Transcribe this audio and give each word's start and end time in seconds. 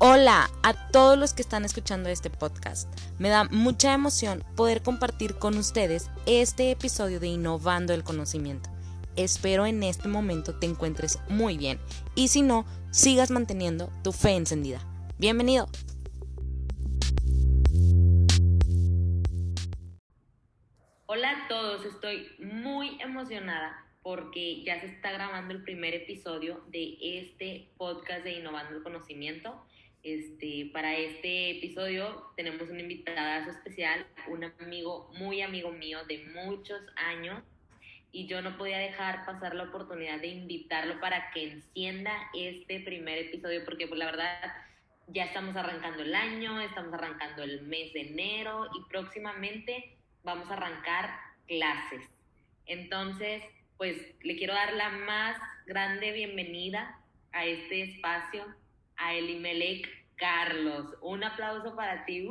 Hola 0.00 0.50
a 0.64 0.74
todos 0.90 1.16
los 1.16 1.34
que 1.34 1.42
están 1.42 1.64
escuchando 1.64 2.08
este 2.08 2.28
podcast. 2.28 2.88
Me 3.20 3.28
da 3.28 3.44
mucha 3.44 3.94
emoción 3.94 4.42
poder 4.56 4.82
compartir 4.82 5.36
con 5.36 5.56
ustedes 5.56 6.10
este 6.26 6.72
episodio 6.72 7.20
de 7.20 7.28
Innovando 7.28 7.94
el 7.94 8.02
Conocimiento. 8.02 8.70
Espero 9.14 9.66
en 9.66 9.84
este 9.84 10.08
momento 10.08 10.58
te 10.58 10.66
encuentres 10.66 11.20
muy 11.28 11.56
bien 11.56 11.78
y 12.16 12.26
si 12.28 12.42
no, 12.42 12.66
sigas 12.90 13.30
manteniendo 13.30 13.92
tu 14.02 14.10
fe 14.10 14.30
encendida. 14.32 14.80
Bienvenido. 15.16 15.68
Hola 21.06 21.30
a 21.30 21.48
todos, 21.48 21.86
estoy 21.86 22.26
muy 22.40 23.00
emocionada 23.00 23.84
porque 24.02 24.62
ya 24.64 24.80
se 24.80 24.86
está 24.86 25.12
grabando 25.12 25.54
el 25.54 25.62
primer 25.62 25.94
episodio 25.94 26.62
de 26.68 26.98
este 27.00 27.70
podcast 27.78 28.24
de 28.24 28.32
Innovando 28.32 28.76
el 28.76 28.82
Conocimiento. 28.82 29.64
Este, 30.04 30.68
para 30.70 30.94
este 30.98 31.52
episodio 31.52 32.30
tenemos 32.36 32.68
una 32.68 32.82
invitada 32.82 33.38
especial, 33.48 34.06
un 34.28 34.44
amigo, 34.44 35.10
muy 35.16 35.40
amigo 35.40 35.72
mío 35.72 36.04
de 36.04 36.26
muchos 36.34 36.78
años, 36.96 37.42
y 38.12 38.26
yo 38.26 38.42
no 38.42 38.58
podía 38.58 38.76
dejar 38.76 39.24
pasar 39.24 39.54
la 39.54 39.64
oportunidad 39.64 40.20
de 40.20 40.26
invitarlo 40.26 41.00
para 41.00 41.30
que 41.30 41.52
encienda 41.52 42.12
este 42.34 42.80
primer 42.80 43.16
episodio, 43.16 43.64
porque 43.64 43.86
pues 43.86 43.98
la 43.98 44.04
verdad 44.04 44.52
ya 45.06 45.24
estamos 45.24 45.56
arrancando 45.56 46.02
el 46.02 46.14
año, 46.14 46.60
estamos 46.60 46.92
arrancando 46.92 47.42
el 47.42 47.62
mes 47.62 47.94
de 47.94 48.02
enero 48.02 48.66
y 48.78 48.86
próximamente 48.90 49.96
vamos 50.22 50.50
a 50.50 50.52
arrancar 50.52 51.18
clases. 51.48 52.02
Entonces, 52.66 53.42
pues 53.78 53.96
le 54.22 54.36
quiero 54.36 54.52
dar 54.52 54.74
la 54.74 54.90
más 54.90 55.40
grande 55.66 56.12
bienvenida 56.12 57.00
a 57.32 57.46
este 57.46 57.84
espacio 57.84 58.44
a 58.96 59.14
Elimelech 59.14 59.88
Carlos. 60.16 60.96
Un 61.00 61.24
aplauso 61.24 61.74
para 61.74 62.04
ti. 62.04 62.28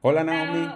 Hola 0.00 0.24
Naomi. 0.24 0.68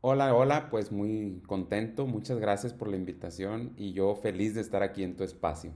Hola, 0.00 0.34
hola, 0.34 0.68
pues 0.68 0.90
muy 0.90 1.40
contento. 1.46 2.06
Muchas 2.06 2.38
gracias 2.38 2.74
por 2.74 2.88
la 2.88 2.96
invitación 2.96 3.72
y 3.76 3.92
yo 3.92 4.16
feliz 4.16 4.54
de 4.54 4.60
estar 4.60 4.82
aquí 4.82 5.04
en 5.04 5.16
tu 5.16 5.22
espacio. 5.22 5.72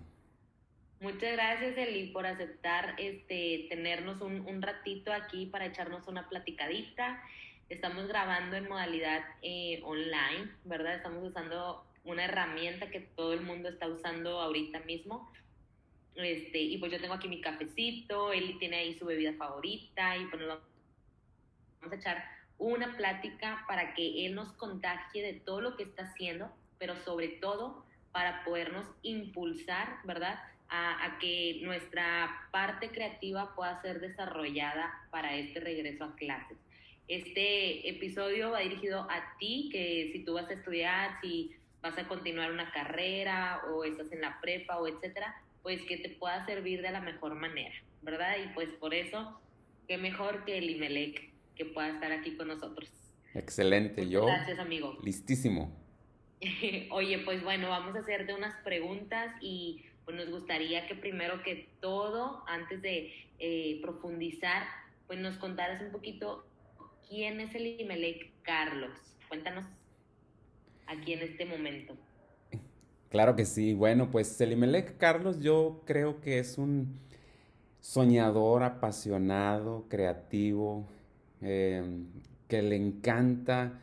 Muchas 1.00 1.32
gracias, 1.32 1.76
Eli, 1.76 2.08
por 2.08 2.26
aceptar 2.26 2.94
este, 2.98 3.66
tenernos 3.68 4.20
un, 4.22 4.41
un 4.41 4.62
ratito 4.62 5.12
aquí 5.12 5.46
para 5.46 5.66
echarnos 5.66 6.08
una 6.08 6.28
platicadita. 6.28 7.22
Estamos 7.68 8.08
grabando 8.08 8.56
en 8.56 8.68
modalidad 8.68 9.22
eh, 9.42 9.80
online, 9.84 10.50
¿verdad? 10.64 10.96
Estamos 10.96 11.22
usando 11.22 11.84
una 12.04 12.24
herramienta 12.24 12.91
que 12.91 13.00
todo 13.00 13.32
el 13.32 13.42
mundo 13.42 13.68
está 13.68 13.88
usando 13.88 14.41
ahorita 14.41 14.80
mismo 14.80 15.30
este, 16.17 16.59
y 16.61 16.78
pues 16.78 16.92
yo 16.92 17.00
tengo 17.00 17.14
aquí 17.14 17.28
mi 17.28 17.41
cafecito, 17.41 18.33
él 18.33 18.56
tiene 18.59 18.77
ahí 18.77 18.98
su 18.98 19.05
bebida 19.05 19.34
favorita 19.34 20.17
y 20.17 20.27
pues 20.27 20.47
vamos 20.47 20.62
a 21.91 21.95
echar 21.95 22.25
una 22.59 22.97
plática 22.97 23.64
para 23.69 23.95
que 23.95 24.27
él 24.27 24.34
nos 24.34 24.53
contagie 24.53 25.22
de 25.22 25.34
todo 25.34 25.61
lo 25.61 25.77
que 25.77 25.83
está 25.83 26.05
haciendo, 26.05 26.50
pero 26.78 26.97
sobre 27.05 27.28
todo 27.28 27.84
para 28.12 28.44
podernos 28.44 28.87
impulsar, 29.03 29.98
¿verdad? 30.05 30.39
A, 30.69 31.05
a, 31.05 31.19
que 31.19 31.61
nuestra 31.62 32.48
parte 32.50 32.89
creativa 32.89 33.55
pueda 33.55 33.81
ser 33.83 34.00
desarrollada 34.00 35.06
para 35.11 35.37
este 35.37 35.61
regreso 35.61 36.05
a 36.05 36.17
clases. 36.17 36.56
Este 37.09 37.89
episodio 37.89 38.50
va 38.50 38.61
dirigido 38.61 39.06
a 39.09 39.37
ti, 39.39 39.69
que 39.70 40.11
si 40.12 40.25
tú 40.25 40.34
vas 40.34 40.48
a 40.48 40.55
estudiar, 40.55 41.20
si 41.20 41.55
vas 41.81 41.97
a 41.98 42.09
continuar 42.09 42.50
una 42.50 42.72
carrera 42.72 43.62
o 43.70 43.84
estás 43.84 44.11
en 44.11 44.22
la 44.22 44.41
prepa 44.41 44.78
o 44.78 44.89
etcétera, 44.89 45.41
pues 45.67 45.83
que 45.83 45.97
te 45.97 46.11
pueda 46.11 46.47
servir 46.47 46.81
de 46.81 46.92
la 46.92 47.00
mejor 47.00 47.34
manera, 47.34 47.75
¿verdad? 48.00 48.36
Y 48.39 48.55
pues 48.55 48.69
por 48.78 48.95
eso, 48.95 49.41
qué 49.89 49.98
mejor 49.98 50.45
que 50.45 50.59
el 50.59 50.70
Imelec 50.70 51.32
que 51.56 51.65
pueda 51.65 51.88
estar 51.88 52.12
aquí 52.12 52.37
con 52.37 52.47
nosotros. 52.47 52.88
Excelente, 53.34 54.09
yo. 54.09 54.26
Gracias, 54.26 54.60
amigo. 54.60 54.97
Listísimo. 55.03 55.76
Oye, 56.91 57.19
pues 57.25 57.43
bueno, 57.43 57.69
vamos 57.69 57.97
a 57.97 57.99
hacerte 57.99 58.32
unas 58.32 58.55
preguntas 58.62 59.34
y 59.41 59.84
pues 60.05 60.16
nos 60.16 60.31
gustaría 60.31 60.87
que 60.87 60.94
primero 60.94 61.43
que 61.43 61.69
todo, 61.81 62.44
antes 62.47 62.81
de 62.81 63.12
eh, 63.41 63.81
profundizar, 63.82 64.69
pues 65.09 65.19
nos 65.19 65.37
contaras 65.37 65.82
un 65.82 65.91
poquito 65.91 66.47
quién 67.09 67.41
es 67.41 67.53
el 67.56 67.81
Imelec 67.81 68.31
Carlos. 68.43 68.93
Cuéntanos 69.26 69.65
aquí 70.87 71.15
en 71.15 71.22
este 71.22 71.44
momento. 71.44 71.97
Claro 73.11 73.37
que 73.37 73.44
sí. 73.44 73.75
Bueno, 73.75 74.11
pues 74.11 74.28
Selimelec 74.28 74.97
Carlos 74.99 75.41
yo 75.41 75.83
creo 75.87 76.21
que 76.21 76.39
es 76.39 76.59
un 76.59 76.99
soñador, 77.81 78.62
apasionado, 78.65 79.87
creativo, 79.89 80.87
em, 81.41 82.06
que 82.49 82.62
le 82.62 82.77
encanta 82.77 83.81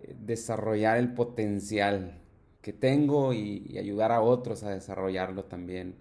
eh, 0.00 0.14
desarrollar 0.20 0.98
el 0.98 1.12
potencial 1.14 2.20
que 2.60 2.72
tengo 2.72 3.32
y, 3.32 3.66
y, 3.68 3.78
ayudar 3.78 4.12
a 4.12 4.20
otros 4.22 4.62
a 4.62 4.70
desarrollarlo 4.70 5.44
también. 5.44 5.96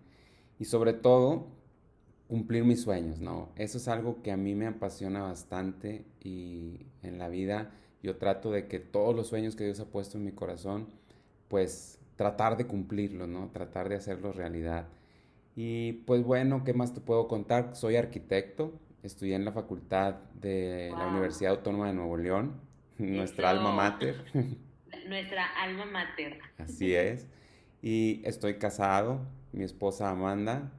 Y 0.59 0.65
sobre 0.65 0.93
todo, 0.93 1.47
cumplir 2.27 2.63
mis 2.63 2.81
sueños, 2.81 3.19
¿no? 3.19 3.49
Eso 3.57 3.77
es 3.77 3.87
algo 3.87 4.21
que 4.21 4.31
a 4.31 4.37
mí 4.37 4.55
me 4.55 4.67
apasiona 4.67 5.23
bastante 5.23 6.05
y 6.23 6.85
en 7.03 7.17
la 7.19 7.29
vida 7.29 7.71
yo 8.03 8.17
trato 8.17 8.51
de 8.51 8.67
que 8.67 8.79
todos 8.79 9.15
los 9.15 9.27
sueños 9.27 9.55
que 9.55 9.65
Dios 9.65 9.79
ha 9.79 9.85
puesto 9.85 10.17
en 10.17 10.25
mi 10.25 10.31
corazón, 10.31 10.87
pues 11.49 11.99
tratar 12.21 12.55
de 12.55 12.67
cumplirlo, 12.67 13.25
¿no? 13.25 13.49
Tratar 13.51 13.89
de 13.89 13.95
hacerlo 13.95 14.31
realidad. 14.31 14.85
Y 15.55 15.93
pues 16.05 16.23
bueno, 16.23 16.63
¿qué 16.63 16.71
más 16.71 16.93
te 16.93 17.01
puedo 17.01 17.27
contar? 17.27 17.75
Soy 17.75 17.95
arquitecto, 17.95 18.79
estudié 19.01 19.33
en 19.33 19.43
la 19.43 19.51
facultad 19.51 20.17
de 20.39 20.93
la 20.95 21.07
Universidad 21.07 21.53
Autónoma 21.53 21.87
de 21.87 21.93
Nuevo 21.93 22.17
León, 22.17 22.61
nuestra 22.99 23.49
alma 23.49 23.71
mater. 23.71 24.23
Nuestra 25.07 25.47
alma 25.63 25.85
mater. 25.85 26.37
Así 26.59 26.93
es. 26.93 27.27
Y 27.81 28.21
estoy 28.23 28.59
casado, 28.59 29.21
mi 29.51 29.63
esposa 29.63 30.11
Amanda. 30.11 30.71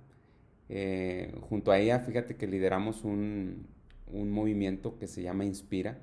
Eh, 0.69 1.35
junto 1.49 1.73
a 1.73 1.79
ella, 1.81 1.99
fíjate 1.99 2.37
que 2.37 2.47
lideramos 2.47 3.03
un, 3.03 3.67
un 4.07 4.31
movimiento 4.31 4.97
que 4.97 5.09
se 5.09 5.23
llama 5.23 5.45
Inspira, 5.45 5.99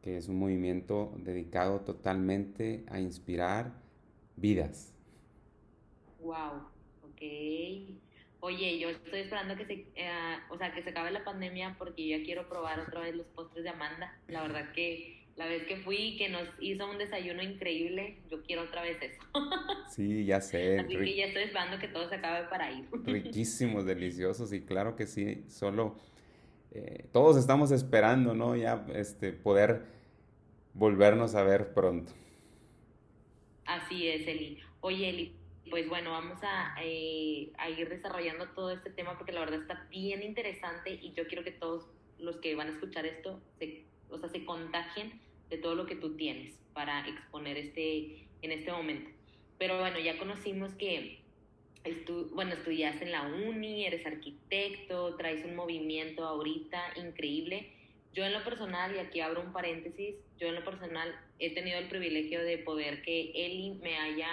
que 0.00 0.16
es 0.16 0.28
un 0.28 0.38
movimiento 0.38 1.12
dedicado 1.16 1.80
totalmente 1.80 2.84
a 2.88 3.00
inspirar 3.00 3.72
vidas. 4.40 4.94
Wow, 6.20 6.68
ok. 7.02 7.22
Oye, 8.42 8.78
yo 8.78 8.88
estoy 8.88 9.20
esperando 9.20 9.54
que 9.56 9.66
se, 9.66 9.72
eh, 9.94 10.38
o 10.50 10.56
sea, 10.56 10.72
que 10.72 10.82
se 10.82 10.90
acabe 10.90 11.10
la 11.10 11.24
pandemia 11.24 11.76
porque 11.78 12.08
yo 12.08 12.16
ya 12.16 12.24
quiero 12.24 12.48
probar 12.48 12.80
otra 12.80 13.00
vez 13.00 13.14
los 13.14 13.26
postres 13.28 13.64
de 13.64 13.70
Amanda. 13.70 14.18
La 14.28 14.42
verdad 14.42 14.72
que 14.72 15.20
la 15.36 15.46
vez 15.46 15.66
que 15.66 15.76
fui, 15.78 16.16
que 16.18 16.28
nos 16.28 16.48
hizo 16.60 16.90
un 16.90 16.98
desayuno 16.98 17.42
increíble, 17.42 18.18
yo 18.30 18.42
quiero 18.42 18.62
otra 18.62 18.82
vez 18.82 18.98
eso. 19.00 19.20
Sí, 19.88 20.24
ya 20.24 20.40
sé. 20.40 20.78
Así 20.78 20.96
que 20.96 21.16
ya 21.16 21.26
estoy 21.26 21.42
esperando 21.44 21.78
que 21.78 21.88
todo 21.88 22.08
se 22.08 22.14
acabe 22.14 22.46
para 22.48 22.70
ir. 22.70 22.88
Riquísimos, 22.92 23.84
deliciosos 23.86 24.52
y 24.52 24.60
claro 24.60 24.94
que 24.94 25.06
sí, 25.06 25.44
solo 25.48 25.96
eh, 26.72 27.06
todos 27.12 27.36
estamos 27.36 27.72
esperando, 27.72 28.34
¿no? 28.34 28.54
Ya 28.54 28.86
este, 28.94 29.32
poder 29.32 29.82
volvernos 30.74 31.34
a 31.34 31.42
ver 31.42 31.74
pronto. 31.74 32.12
Así 33.90 34.06
es, 34.06 34.24
Eli. 34.28 34.56
Oye, 34.82 35.08
Eli, 35.08 35.32
pues 35.68 35.88
bueno, 35.88 36.12
vamos 36.12 36.38
a, 36.44 36.76
eh, 36.80 37.50
a, 37.58 37.70
ir 37.70 37.88
desarrollando 37.88 38.48
todo 38.50 38.70
este 38.70 38.88
tema 38.90 39.18
porque 39.18 39.32
la 39.32 39.40
verdad 39.40 39.62
está 39.62 39.84
bien 39.90 40.22
interesante 40.22 40.92
y 41.02 41.12
yo 41.12 41.26
quiero 41.26 41.42
que 41.42 41.50
todos 41.50 41.88
los 42.20 42.36
que 42.36 42.54
van 42.54 42.68
a 42.68 42.70
escuchar 42.70 43.04
esto 43.04 43.40
se, 43.58 43.82
o 44.08 44.16
sea, 44.16 44.28
se 44.28 44.44
contagien 44.44 45.20
de 45.48 45.58
todo 45.58 45.74
lo 45.74 45.86
que 45.86 45.96
tú 45.96 46.14
tienes 46.14 46.54
para 46.72 47.04
exponer 47.08 47.56
este, 47.56 48.28
en 48.42 48.52
este 48.52 48.70
momento. 48.70 49.10
Pero 49.58 49.80
bueno, 49.80 49.98
ya 49.98 50.18
conocimos 50.18 50.72
que 50.74 51.22
estu 51.82 52.30
bueno, 52.32 52.52
estudiaste 52.52 53.06
en 53.06 53.10
la 53.10 53.26
uni, 53.26 53.86
eres 53.86 54.06
arquitecto, 54.06 55.16
traes 55.16 55.44
un 55.44 55.56
movimiento 55.56 56.24
ahorita 56.24 56.92
increíble. 56.94 57.72
Yo 58.12 58.24
en 58.24 58.32
lo 58.32 58.42
personal, 58.42 58.94
y 58.94 58.98
aquí 58.98 59.20
abro 59.20 59.40
un 59.40 59.52
paréntesis, 59.52 60.16
yo 60.38 60.48
en 60.48 60.56
lo 60.56 60.64
personal 60.64 61.14
he 61.38 61.54
tenido 61.54 61.78
el 61.78 61.88
privilegio 61.88 62.42
de 62.42 62.58
poder 62.58 63.02
que 63.02 63.30
Eli 63.34 63.78
me 63.80 63.96
haya 63.96 64.30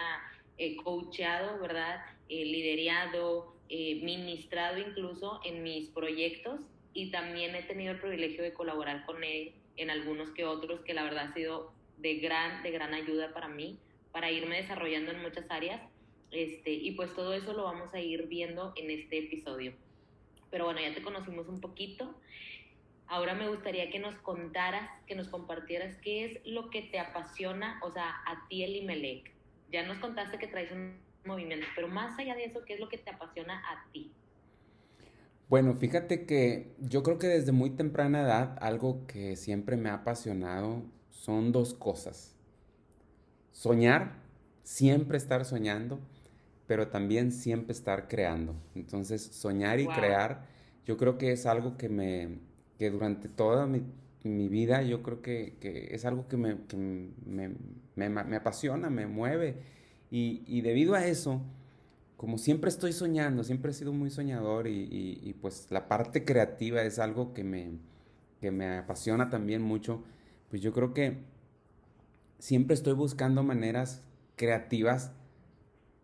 eh, 0.58 0.76
coachado, 0.78 1.60
¿verdad? 1.60 2.02
Eh, 2.30 2.44
liderado, 2.46 3.56
eh, 3.70 4.00
ministrado 4.04 4.78
incluso 4.80 5.40
en 5.46 5.62
mis 5.62 5.90
proyectos 5.90 6.62
y 6.94 7.12
también 7.12 7.54
he 7.54 7.64
tenido 7.64 7.92
el 7.92 8.00
privilegio 8.00 8.42
de 8.42 8.54
colaborar 8.54 9.06
con 9.06 9.24
él 9.24 9.54
en 9.76 9.92
algunos 9.92 10.32
que 10.32 10.46
otros 10.46 10.82
que 10.82 10.94
la 10.94 11.04
verdad 11.04 11.30
ha 11.30 11.34
sido 11.34 11.72
de 11.98 12.16
gran, 12.16 12.64
de 12.64 12.72
gran 12.72 12.94
ayuda 12.94 13.34
para 13.34 13.48
mí, 13.48 13.78
para 14.12 14.32
irme 14.32 14.62
desarrollando 14.62 15.12
en 15.12 15.22
muchas 15.22 15.46
áreas. 15.50 15.82
Este, 16.32 16.72
y 16.72 16.92
pues 16.92 17.14
todo 17.14 17.34
eso 17.34 17.54
lo 17.54 17.64
vamos 17.64 17.94
a 17.94 18.00
ir 18.00 18.28
viendo 18.28 18.74
en 18.76 18.90
este 18.90 19.20
episodio. 19.20 19.74
Pero 20.50 20.66
bueno, 20.66 20.80
ya 20.82 20.94
te 20.94 21.02
conocimos 21.02 21.48
un 21.48 21.62
poquito. 21.62 22.16
Ahora 23.08 23.36
me 23.36 23.48
gustaría 23.48 23.90
que 23.90 24.00
nos 24.00 24.16
contaras, 24.16 24.90
que 25.06 25.16
nos 25.16 25.30
compartieras 25.30 25.96
qué 26.02 26.26
es 26.26 26.46
lo 26.46 26.70
que 26.70 26.82
te 26.84 27.00
apasiona, 27.00 27.80
o 27.84 27.92
sea, 27.92 28.10
a 28.26 28.48
ti 28.50 28.64
el 28.64 28.76
Imelec. 28.76 29.32
Ya 29.72 29.86
nos 29.86 29.98
contaste 30.00 30.38
que 30.38 30.48
traes 30.48 30.72
un 30.72 31.00
movimiento, 31.26 31.66
pero 31.76 31.88
más 31.88 32.20
allá 32.20 32.36
de 32.36 32.46
eso, 32.46 32.64
¿qué 32.66 32.74
es 32.74 32.80
lo 32.80 32.90
que 32.90 32.98
te 32.98 33.10
apasiona 33.10 33.60
a 33.60 33.90
ti? 33.92 34.12
Bueno, 35.50 35.76
fíjate 35.76 36.26
que 36.26 36.76
yo 36.80 37.04
creo 37.04 37.18
que 37.18 37.28
desde 37.28 37.54
muy 37.54 37.70
temprana 37.70 38.22
edad 38.22 38.58
algo 38.60 39.08
que 39.08 39.38
siempre 39.38 39.78
me 39.78 39.90
ha 39.90 39.96
apasionado 39.96 40.84
son 41.10 41.54
dos 41.54 41.74
cosas. 41.74 42.36
Soñar, 43.54 44.20
siempre 44.64 45.18
estar 45.18 45.46
soñando, 45.46 46.02
pero 46.68 46.90
también 46.90 47.32
siempre 47.32 47.72
estar 47.72 48.10
creando. 48.10 48.56
Entonces, 48.76 49.24
soñar 49.24 49.80
y 49.80 49.88
crear, 49.88 50.46
yo 50.86 50.98
creo 50.98 51.18
que 51.18 51.32
es 51.32 51.46
algo 51.46 51.78
que 51.78 51.88
me, 51.88 52.40
que 52.78 52.90
durante 52.90 53.30
toda 53.30 53.68
mi, 53.68 53.84
vida, 54.50 54.82
yo 54.82 55.04
creo 55.04 55.22
que, 55.22 55.56
es 55.92 56.06
algo 56.06 56.28
que, 56.28 56.38
me, 56.38 56.58
me, 57.96 58.36
apasiona, 58.36 58.90
me 58.90 59.08
mueve. 59.08 59.56
Y, 60.12 60.44
y 60.48 60.62
debido 60.62 60.96
a 60.96 61.06
eso, 61.06 61.42
como 62.18 62.40
siempre 62.40 62.70
estoy 62.70 62.94
soñando, 62.94 63.44
siempre 63.44 63.72
he 63.72 63.74
sido 63.76 63.94
muy 63.94 64.10
soñador 64.10 64.68
y, 64.68 65.36
pues 65.40 65.68
la 65.70 65.88
parte 65.88 66.26
creativa 66.26 66.82
es 66.82 66.98
algo 66.98 67.34
que 67.34 67.44
me, 67.44 67.78
me 68.42 68.78
apasiona 68.80 69.30
también 69.30 69.62
mucho, 69.62 70.04
pues 70.50 70.62
yo 70.64 70.74
creo 70.74 70.96
que 70.96 71.20
siempre 72.40 72.74
estoy 72.74 72.94
buscando 72.94 73.44
maneras 73.44 74.02
creativas 74.36 75.12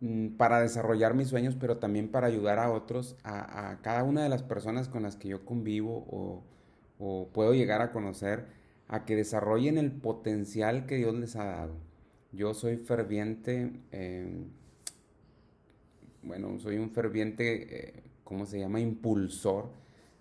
mm, 0.00 0.36
para 0.36 0.60
desarrollar 0.60 1.14
mis 1.14 1.28
sueños, 1.28 1.56
pero 1.58 1.78
también 1.78 2.08
para 2.08 2.28
ayudar 2.28 2.60
a 2.60 2.70
otros, 2.70 3.16
a, 3.24 3.78
cada 3.82 4.04
una 4.04 4.22
de 4.22 4.28
las 4.28 4.44
personas 4.44 4.88
con 4.88 5.02
las 5.02 5.16
que 5.16 5.28
yo 5.28 5.44
convivo 5.44 6.06
o, 6.08 6.44
puedo 6.98 7.54
llegar 7.54 7.82
a 7.82 7.92
conocer, 7.92 8.46
a 8.88 9.04
que 9.04 9.16
desarrollen 9.16 9.78
el 9.78 9.92
potencial 9.92 10.86
que 10.86 10.96
Dios 10.96 11.14
les 11.14 11.36
ha 11.36 11.44
dado. 11.44 11.74
Yo 12.32 12.54
soy 12.54 12.76
ferviente. 12.76 13.72
Eh, 13.92 14.44
bueno, 16.22 16.58
soy 16.58 16.78
un 16.78 16.90
ferviente, 16.90 17.88
eh, 17.88 18.02
¿cómo 18.24 18.46
se 18.46 18.58
llama?, 18.58 18.80
impulsor 18.80 19.70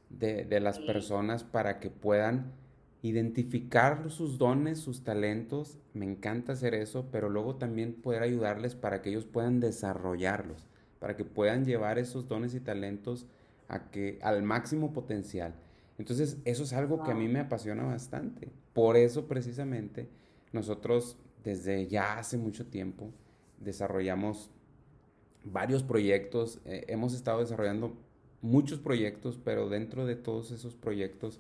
de, 0.10 0.60
las 0.60 0.80
personas 0.80 1.44
para 1.44 1.80
que 1.80 1.90
puedan 1.90 2.52
identificar 3.02 4.10
sus 4.10 4.38
dones, 4.38 4.80
sus 4.80 5.04
talentos. 5.04 5.78
Me 5.94 6.06
encanta 6.06 6.54
hacer 6.54 6.74
eso, 6.74 7.08
pero 7.12 7.30
luego 7.30 7.56
también 7.56 7.94
poder 7.94 8.22
ayudarles 8.22 8.75
para 8.75 9.02
que 9.02 9.10
ellos 9.10 9.25
puedan 9.25 9.60
desarrollarlos, 9.60 10.66
para 11.00 11.16
que 11.16 11.25
puedan 11.25 11.66
llevar 11.66 11.98
esos 12.00 12.28
dones 12.28 12.54
y 12.54 12.60
talentos 12.60 13.25
a 13.68 13.90
que, 13.90 14.20
al 14.22 14.44
máximo 14.44 14.94
potencial. 14.94 15.56
Entonces, 15.98 16.38
eso 16.45 16.63
es 16.63 16.74
algo 16.74 17.04
que 17.04 17.12
a 17.12 17.16
mí 17.16 17.28
me 17.28 17.40
apasiona 17.40 17.84
bastante. 17.84 18.50
Por 18.74 18.98
eso, 18.98 19.28
precisamente, 19.28 20.10
nosotros 20.51 21.18
desde 21.44 21.88
ya 21.88 22.18
hace 22.18 22.38
mucho 22.38 22.66
tiempo 22.66 23.12
desarrollamos 23.60 24.50
varios 25.44 25.84
proyectos, 25.84 26.60
eh, 26.66 26.86
hemos 26.88 27.13
estado 27.13 27.40
desarrollando 27.40 27.98
muchos 28.42 28.80
proyectos, 28.80 29.40
pero 29.44 29.69
dentro 29.69 30.06
de 30.06 30.16
todos 30.16 30.51
esos 30.51 30.75
proyectos, 30.75 31.40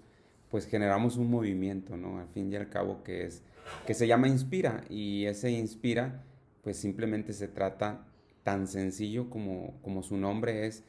pues 0.49 0.65
generamos 0.65 1.17
un 1.17 1.29
movimiento, 1.29 1.97
¿no? 1.97 2.19
Al 2.19 2.27
fin 2.27 2.51
y 2.51 2.55
al 2.55 2.69
cabo 2.69 3.03
que 3.03 3.25
es, 3.25 3.41
que 3.87 3.93
se 3.93 4.07
llama 4.07 4.27
Inspira, 4.27 4.83
y 4.89 5.25
ese 5.25 5.51
Inspira, 5.51 6.23
pues 6.63 6.77
simplemente 6.77 7.33
se 7.33 7.47
trata 7.47 8.05
tan 8.43 8.67
sencillo 8.67 9.29
como, 9.29 9.79
como 9.81 10.03
su 10.03 10.17
nombre 10.17 10.67
es, 10.67 10.83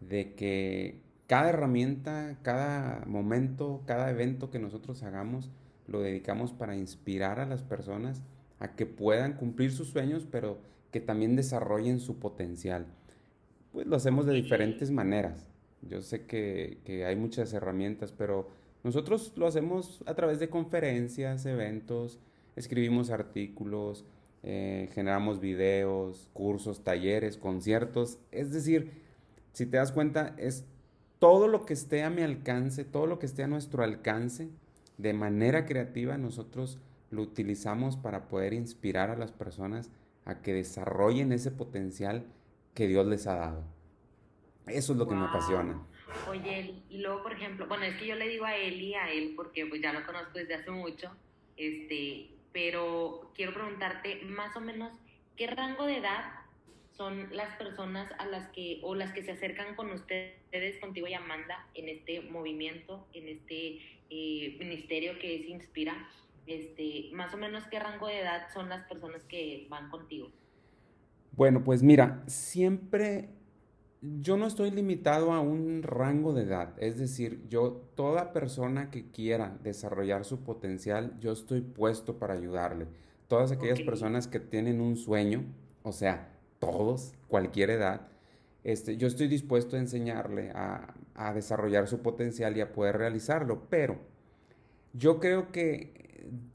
de 0.00 0.34
que 0.34 1.00
cada 1.26 1.50
herramienta, 1.50 2.38
cada 2.42 3.04
momento, 3.06 3.82
cada 3.86 4.10
evento 4.10 4.50
que 4.50 4.58
nosotros 4.58 5.02
hagamos, 5.02 5.50
lo 5.86 6.00
dedicamos 6.00 6.52
para 6.52 6.76
inspirar 6.76 7.40
a 7.40 7.46
las 7.46 7.62
personas 7.62 8.22
a 8.58 8.74
que 8.74 8.86
puedan 8.86 9.34
cumplir 9.34 9.72
sus 9.72 9.88
sueños, 9.88 10.26
pero 10.30 10.58
que 10.90 11.00
también 11.00 11.36
desarrollen 11.36 12.00
su 12.00 12.18
potencial. 12.18 12.86
Pues 13.72 13.86
lo 13.86 13.96
hacemos 13.96 14.26
de 14.26 14.34
diferentes 14.34 14.90
maneras. 14.90 15.48
Yo 15.82 16.00
sé 16.00 16.26
que, 16.26 17.04
hay 17.06 17.16
muchas 17.16 17.52
herramientas, 17.52 18.12
pero 18.12 18.48
nosotros 18.82 19.32
lo 19.36 19.46
hacemos 19.46 20.02
a 20.06 20.14
través 20.14 20.38
de 20.38 20.48
conferencias, 20.48 21.44
eventos, 21.44 22.18
escribimos 22.56 23.10
artículos, 23.10 24.04
eh, 24.42 24.88
generamos 24.94 25.40
videos, 25.40 26.30
cursos, 26.32 26.82
talleres, 26.82 27.36
conciertos. 27.36 28.18
Es 28.32 28.52
decir, 28.52 28.92
si 29.52 29.66
te 29.66 29.76
das 29.76 29.92
cuenta, 29.92 30.34
es 30.38 30.64
todo 31.18 31.48
lo 31.48 31.64
que 31.64 31.72
esté 31.74 32.02
a 32.02 32.10
mi 32.10 32.22
alcance, 32.22 32.84
todo 32.84 33.06
lo 33.06 33.18
que 33.18 33.26
esté 33.26 33.42
a 33.42 33.48
nuestro 33.48 33.82
alcance, 33.82 34.50
de 34.98 35.12
manera 35.12 35.66
creativa, 35.66 36.16
nosotros 36.18 36.78
lo 37.10 37.22
utilizamos 37.22 37.96
para 37.96 38.28
poder 38.28 38.52
inspirar 38.52 39.10
a 39.10 39.16
las 39.16 39.32
personas 39.32 39.90
a 40.24 40.42
que 40.42 40.52
desarrollen 40.52 41.32
ese 41.32 41.50
potencial 41.50 42.26
que 42.74 42.86
Dios 42.88 43.06
les 43.06 43.26
ha 43.26 43.36
dado. 43.36 43.64
Eso 44.66 44.92
es 44.92 44.98
lo 44.98 45.06
que 45.06 45.14
me 45.14 45.24
apasiona. 45.24 45.80
Oye, 46.28 46.82
y 46.90 46.98
luego, 46.98 47.22
por 47.22 47.32
ejemplo, 47.32 47.66
bueno, 47.66 47.84
es 47.84 47.96
que 47.96 48.06
yo 48.06 48.16
le 48.16 48.28
digo 48.28 48.44
a 48.44 48.56
él 48.56 48.80
y 48.80 48.94
a 48.94 49.10
él 49.10 49.34
porque 49.36 49.66
pues 49.66 49.80
ya 49.80 49.92
lo 49.92 50.04
conozco 50.04 50.32
desde 50.34 50.54
hace 50.54 50.70
mucho, 50.70 51.10
este, 51.56 52.30
pero 52.52 53.30
quiero 53.34 53.54
preguntarte 53.54 54.22
más 54.24 54.56
o 54.56 54.60
menos 54.60 54.92
qué 55.36 55.46
rango 55.46 55.86
de 55.86 55.98
edad 55.98 56.45
son 56.96 57.34
las 57.34 57.56
personas 57.56 58.10
a 58.18 58.26
las 58.26 58.48
que 58.48 58.80
o 58.82 58.94
las 58.94 59.12
que 59.12 59.22
se 59.22 59.32
acercan 59.32 59.74
con 59.74 59.90
ustedes, 59.90 60.78
contigo 60.80 61.06
y 61.06 61.14
Amanda, 61.14 61.66
en 61.74 61.88
este 61.88 62.22
movimiento, 62.22 63.06
en 63.12 63.28
este 63.28 63.78
eh, 64.10 64.56
ministerio 64.58 65.18
que 65.18 65.36
es 65.36 65.48
Inspira 65.48 66.08
este, 66.46 67.10
más 67.12 67.34
o 67.34 67.36
menos 67.36 67.64
qué 67.70 67.78
rango 67.78 68.06
de 68.06 68.20
edad 68.20 68.42
son 68.54 68.68
las 68.68 68.86
personas 68.86 69.22
que 69.24 69.66
van 69.68 69.90
contigo. 69.90 70.30
Bueno, 71.32 71.64
pues 71.64 71.82
mira, 71.82 72.22
siempre 72.26 73.30
yo 74.00 74.36
no 74.36 74.46
estoy 74.46 74.70
limitado 74.70 75.32
a 75.32 75.40
un 75.40 75.82
rango 75.82 76.32
de 76.32 76.44
edad, 76.44 76.74
es 76.78 76.98
decir, 76.98 77.42
yo 77.48 77.82
toda 77.94 78.32
persona 78.32 78.90
que 78.90 79.10
quiera 79.10 79.58
desarrollar 79.62 80.24
su 80.24 80.44
potencial, 80.44 81.18
yo 81.18 81.32
estoy 81.32 81.60
puesto 81.60 82.18
para 82.18 82.34
ayudarle. 82.34 82.86
Todas 83.26 83.50
aquellas 83.50 83.80
personas 83.80 84.28
que 84.28 84.38
tienen 84.38 84.80
un 84.80 84.96
sueño, 84.96 85.44
o 85.82 85.90
sea, 85.90 86.35
todos, 86.58 87.14
cualquier 87.28 87.70
edad, 87.70 88.08
este, 88.64 88.96
yo 88.96 89.06
estoy 89.06 89.28
dispuesto 89.28 89.76
a 89.76 89.78
enseñarle 89.78 90.50
a, 90.50 90.94
a 91.14 91.32
desarrollar 91.32 91.86
su 91.88 92.00
potencial 92.00 92.56
y 92.56 92.60
a 92.60 92.72
poder 92.72 92.98
realizarlo, 92.98 93.62
pero 93.70 93.98
yo 94.92 95.20
creo 95.20 95.52
que 95.52 96.06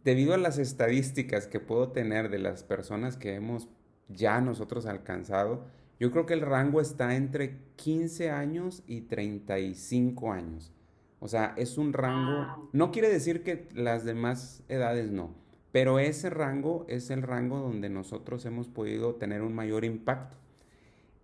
debido 0.04 0.34
a 0.34 0.38
las 0.38 0.58
estadísticas 0.58 1.48
que 1.48 1.60
puedo 1.60 1.90
tener 1.92 2.30
de 2.30 2.40
las 2.40 2.64
personas 2.64 3.18
que 3.18 3.36
hemos 3.36 3.70
ya 4.10 4.42
nosotros 4.42 4.86
alcanzado, 4.86 5.66
yo 6.00 6.12
creo 6.12 6.26
que 6.26 6.34
el 6.34 6.42
rango 6.42 6.82
está 6.82 7.16
entre 7.16 7.60
15 7.76 8.32
años 8.32 8.84
y 8.88 9.02
35 9.02 10.32
años. 10.32 10.74
O 11.20 11.28
sea, 11.28 11.54
es 11.56 11.78
un 11.78 11.94
rango, 11.94 12.70
no 12.74 12.92
quiere 12.92 13.08
decir 13.08 13.44
que 13.44 13.70
las 13.76 14.04
demás 14.04 14.64
edades 14.68 15.12
no, 15.12 15.36
pero 15.72 16.00
ese 16.00 16.30
rango 16.30 16.86
es 16.90 17.10
el 17.10 17.22
rango 17.22 17.60
donde 17.60 17.90
nosotros 17.90 18.46
hemos 18.46 18.68
podido 18.68 19.16
tener 19.16 19.42
un 19.42 19.54
mayor 19.54 19.86
impacto. 19.86 20.38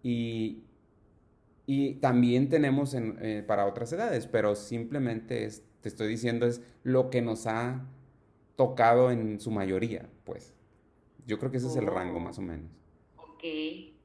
Y, 0.03 0.63
y 1.65 1.95
también 1.95 2.49
tenemos 2.49 2.93
eh, 2.93 3.43
para 3.45 3.65
otras 3.65 3.91
edades, 3.91 4.27
pero 4.27 4.55
simplemente 4.55 5.49
te 5.81 5.89
estoy 5.89 6.07
diciendo 6.07 6.45
es 6.45 6.61
lo 6.83 7.09
que 7.09 7.21
nos 7.21 7.45
ha 7.47 7.85
tocado 8.55 9.11
en 9.11 9.39
su 9.39 9.51
mayoría, 9.51 10.09
pues. 10.23 10.53
Yo 11.25 11.39
creo 11.39 11.51
que 11.51 11.57
ese 11.57 11.67
es 11.67 11.75
el 11.75 11.87
rango 11.87 12.21
más 12.21 12.39
o 12.39 12.41
menos. 12.41 12.71
Ok, 13.17 13.43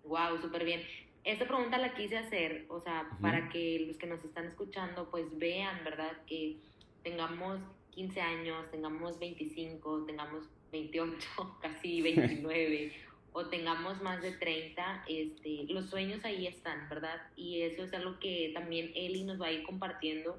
wow, 0.04 0.36
súper 0.40 0.64
bien. 0.64 0.80
Esta 1.22 1.46
pregunta 1.46 1.78
la 1.78 1.94
quise 1.94 2.18
hacer, 2.18 2.66
o 2.68 2.80
sea, 2.80 3.08
para 3.20 3.48
que 3.48 3.84
los 3.86 3.96
que 3.96 4.08
nos 4.08 4.24
están 4.24 4.46
escuchando 4.46 5.08
pues 5.08 5.26
vean, 5.38 5.84
¿verdad? 5.84 6.10
Que 6.26 6.58
tengamos 7.04 7.60
15 7.92 8.20
años, 8.20 8.70
tengamos 8.70 9.18
25, 9.18 10.04
tengamos 10.06 10.48
28, 10.72 11.58
casi 11.62 12.02
29, 12.02 12.92
o 13.32 13.46
tengamos 13.46 14.02
más 14.02 14.20
de 14.20 14.32
30, 14.32 15.04
este, 15.08 15.64
los 15.68 15.88
sueños 15.88 16.24
ahí 16.24 16.46
están, 16.46 16.88
¿verdad? 16.88 17.22
Y 17.36 17.62
eso 17.62 17.84
es 17.84 17.92
algo 17.94 18.18
que 18.18 18.50
también 18.54 18.92
Eli 18.94 19.24
nos 19.24 19.40
va 19.40 19.46
a 19.46 19.52
ir 19.52 19.62
compartiendo 19.62 20.38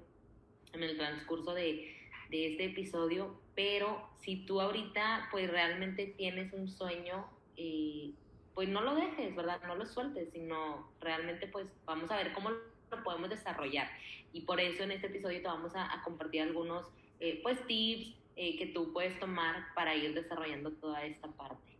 en 0.73 0.83
el 0.83 0.97
transcurso 0.97 1.53
de, 1.53 1.95
de 2.29 2.51
este 2.51 2.65
episodio, 2.65 3.39
pero 3.55 4.09
si 4.19 4.37
tú 4.45 4.61
ahorita 4.61 5.27
pues 5.31 5.49
realmente 5.49 6.07
tienes 6.17 6.53
un 6.53 6.67
sueño, 6.67 7.27
eh, 7.57 8.11
pues 8.53 8.69
no 8.69 8.81
lo 8.81 8.95
dejes, 8.95 9.35
¿verdad? 9.35 9.61
No 9.67 9.75
lo 9.75 9.85
sueltes, 9.85 10.29
sino 10.31 10.87
realmente 10.99 11.47
pues 11.47 11.67
vamos 11.85 12.09
a 12.11 12.17
ver 12.17 12.33
cómo 12.33 12.49
lo 12.49 13.03
podemos 13.03 13.29
desarrollar. 13.29 13.89
Y 14.31 14.41
por 14.41 14.59
eso 14.59 14.83
en 14.83 14.91
este 14.91 15.07
episodio 15.07 15.41
te 15.41 15.47
vamos 15.47 15.73
a, 15.75 16.01
compartir 16.03 16.41
algunos 16.41 16.87
eh, 17.23 17.39
pues 17.41 17.57
tips 17.67 18.17
eh, 18.35 18.57
que 18.57 18.65
tú 18.65 18.91
puedes 18.91 19.17
tomar 19.17 19.73
para 19.75 19.95
ir 19.95 20.13
desarrollando 20.13 20.73
toda 20.73 21.05
esta 21.05 21.29
parte. 21.29 21.71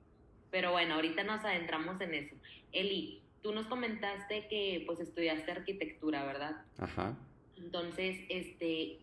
Pero 0.50 0.72
bueno, 0.72 0.96
ahorita 0.96 1.26
nos 1.26 1.44
adentramos 1.44 2.00
en 2.00 2.14
eso. 2.14 2.36
Eli, 2.72 3.22
tú 3.42 3.52
nos 3.52 3.66
comentaste 3.66 4.48
que 4.48 4.84
pues 4.86 5.02
estudiaste 5.02 5.52
arquitectura, 5.52 6.24
¿verdad? 6.24 6.64
Ajá. 6.78 7.18
Entonces, 7.58 8.22
este, 8.30 9.00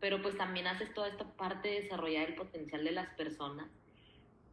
pero 0.00 0.22
pues 0.22 0.38
también 0.38 0.66
haces 0.66 0.94
toda 0.94 1.08
esta 1.08 1.24
parte 1.34 1.68
de 1.68 1.82
desarrollar 1.82 2.30
el 2.30 2.36
potencial 2.36 2.84
de 2.84 2.92
las 2.92 3.08
personas. 3.14 3.66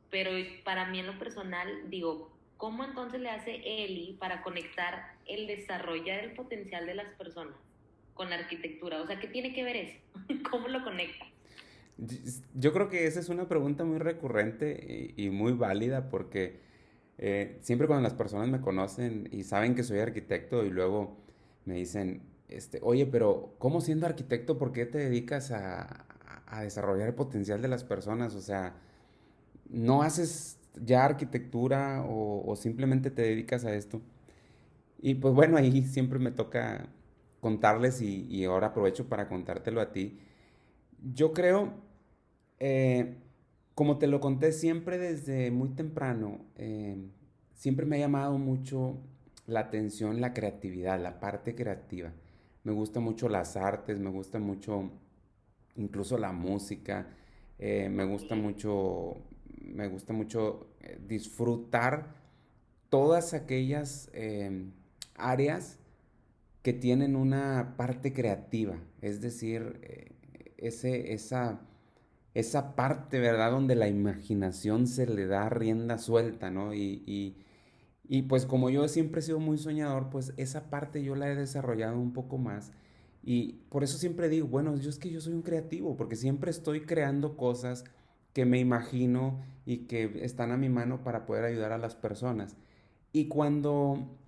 Pero 0.10 0.32
para 0.66 0.88
mí 0.88 1.00
en 1.00 1.08
lo 1.08 1.18
personal, 1.20 1.90
digo, 1.90 2.34
¿cómo 2.58 2.84
entonces 2.84 3.22
le 3.22 3.30
hace 3.30 3.62
Eli 3.64 4.18
para 4.20 4.44
conectar 4.44 5.16
el 5.26 5.48
desarrollar 5.48 6.20
el 6.20 6.34
potencial 6.34 6.86
de 6.86 6.96
las 6.96 7.14
personas 7.14 7.56
con 8.20 8.34
arquitectura? 8.34 9.02
O 9.02 9.08
sea, 9.08 9.18
¿qué 9.18 9.28
tiene 9.28 9.54
que 9.54 9.64
ver 9.64 9.78
eso? 9.78 9.98
¿Cómo 10.52 10.68
lo 10.68 10.84
conecta? 10.84 11.26
Yo 12.54 12.74
creo 12.74 12.90
que 12.90 13.08
esa 13.08 13.22
es 13.22 13.30
una 13.30 13.48
pregunta 13.48 13.86
muy 13.86 13.98
recurrente 13.98 15.14
y, 15.16 15.30
muy 15.30 15.54
válida 15.54 16.10
porque 16.10 16.60
eh, 17.18 17.58
siempre 17.62 17.88
cuando 17.88 18.04
las 18.04 18.14
personas 18.14 18.50
me 18.50 18.60
conocen 18.60 19.30
y 19.32 19.44
saben 19.44 19.74
que 19.74 19.84
soy 19.84 20.00
arquitecto 20.00 20.66
y 20.66 20.70
luego 20.70 21.16
me 21.64 21.76
dicen, 21.76 22.22
este, 22.50 22.80
oye, 22.84 23.06
pero 23.06 23.56
¿cómo 23.58 23.80
siendo 23.80 24.06
arquitecto, 24.06 24.58
por 24.58 24.74
qué 24.74 24.86
te 24.86 24.98
dedicas 24.98 25.52
a, 25.52 26.06
a 26.46 26.62
desarrollar 26.62 27.08
el 27.08 27.16
potencial 27.16 27.62
de 27.62 27.70
las 27.70 27.86
personas? 27.86 28.36
O 28.36 28.42
sea, 28.42 28.76
¿no 29.70 30.02
haces 30.02 30.58
ya 30.76 31.06
arquitectura 31.06 32.04
o, 32.06 32.54
simplemente 32.58 33.12
te 33.12 33.22
dedicas 33.22 33.64
a 33.64 33.74
esto? 33.74 34.02
Y 35.02 35.16
pues 35.16 35.34
bueno, 35.34 35.56
ahí 35.56 35.84
siempre 35.84 36.20
me 36.20 36.32
toca 36.32 36.90
contarles 37.40 38.02
y, 38.02 38.44
ahora 38.46 38.68
aprovecho 38.68 39.08
para 39.08 39.28
contártelo 39.28 39.82
a 39.82 39.92
ti. 39.92 40.20
Yo 41.14 41.34
creo, 41.34 41.74
eh, 42.60 43.16
como 43.76 43.98
te 43.98 44.08
lo 44.08 44.20
conté 44.20 44.52
siempre 44.52 44.98
desde 44.98 45.52
muy 45.52 45.70
temprano, 45.70 46.46
eh, 46.56 46.98
siempre 47.54 47.86
me 47.86 47.98
ha 47.98 48.00
llamado 48.00 48.38
mucho 48.38 48.98
la 49.48 49.62
atención 49.62 50.22
la 50.22 50.34
creatividad, 50.34 51.02
la 51.02 51.20
parte 51.20 51.56
creativa. 51.56 52.12
Me 52.64 52.74
gusta 52.74 53.00
mucho 53.00 53.30
las 53.30 53.56
artes, 53.56 54.00
me 54.00 54.10
gusta 54.10 54.40
mucho 54.40 54.92
incluso 55.76 56.18
la 56.18 56.34
música, 56.34 57.08
eh, 57.58 57.90
me 57.90 58.06
gusta 58.06 58.36
mucho 58.36 59.18
me 59.62 59.88
gusta 59.88 60.14
mucho 60.14 60.68
disfrutar 61.08 62.16
todas 62.90 63.34
aquellas 63.34 64.10
áreas 65.16 65.80
que 66.62 66.74
tienen 66.74 67.16
una 67.16 67.76
parte 67.78 68.14
creativa, 68.14 68.78
es 69.02 69.22
decir, 69.22 69.80
eh, 69.84 70.12
ese, 70.58 71.14
esa, 71.14 71.62
esa 72.34 72.76
parte, 72.76 73.20
¿verdad?, 73.20 73.52
donde 73.52 73.76
la 73.76 73.88
imaginación 73.88 74.88
se 74.88 75.08
le 75.08 75.26
da 75.28 75.50
rienda 75.50 75.98
suelta, 75.98 76.52
¿no? 76.52 76.74
Y, 76.74 77.04
y, 78.08 78.22
pues 78.24 78.46
como 78.46 78.70
yo 78.70 78.88
siempre 78.88 79.20
he 79.20 79.24
sido 79.24 79.40
muy 79.40 79.58
soñador, 79.58 80.10
pues 80.10 80.34
esa 80.38 80.70
parte 80.70 81.04
yo 81.04 81.16
la 81.16 81.32
he 81.32 81.36
desarrollado 81.36 82.00
un 82.00 82.12
poco 82.14 82.38
más. 82.38 82.72
Y 83.24 83.54
por 83.70 83.84
eso 83.84 83.98
siempre 83.98 84.30
digo, 84.30 84.48
bueno, 84.48 84.76
yo 84.78 84.90
es 84.90 84.98
que 85.00 85.12
yo 85.12 85.22
soy 85.22 85.34
un 85.34 85.44
creativo, 85.44 85.96
porque 85.96 86.16
siempre 86.16 86.52
estoy 86.52 86.82
creando 86.82 87.38
cosas 87.38 87.86
que 88.34 88.46
me 88.46 88.60
imagino 88.60 89.42
y 89.66 89.88
que 89.88 90.24
están 90.24 90.52
a 90.52 90.58
mi 90.58 90.70
mano 90.70 91.04
para 91.04 91.26
poder 91.26 91.46
ayudar 91.46 91.72
a 91.72 91.78
las 91.78 91.96
personas. 91.96 92.58
Y 93.12 93.28
cuando, 93.28 94.19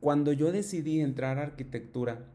cuando 0.00 0.32
yo 0.32 0.52
decidí 0.52 1.00
entrar 1.00 1.38
a 1.38 1.42
arquitectura, 1.42 2.26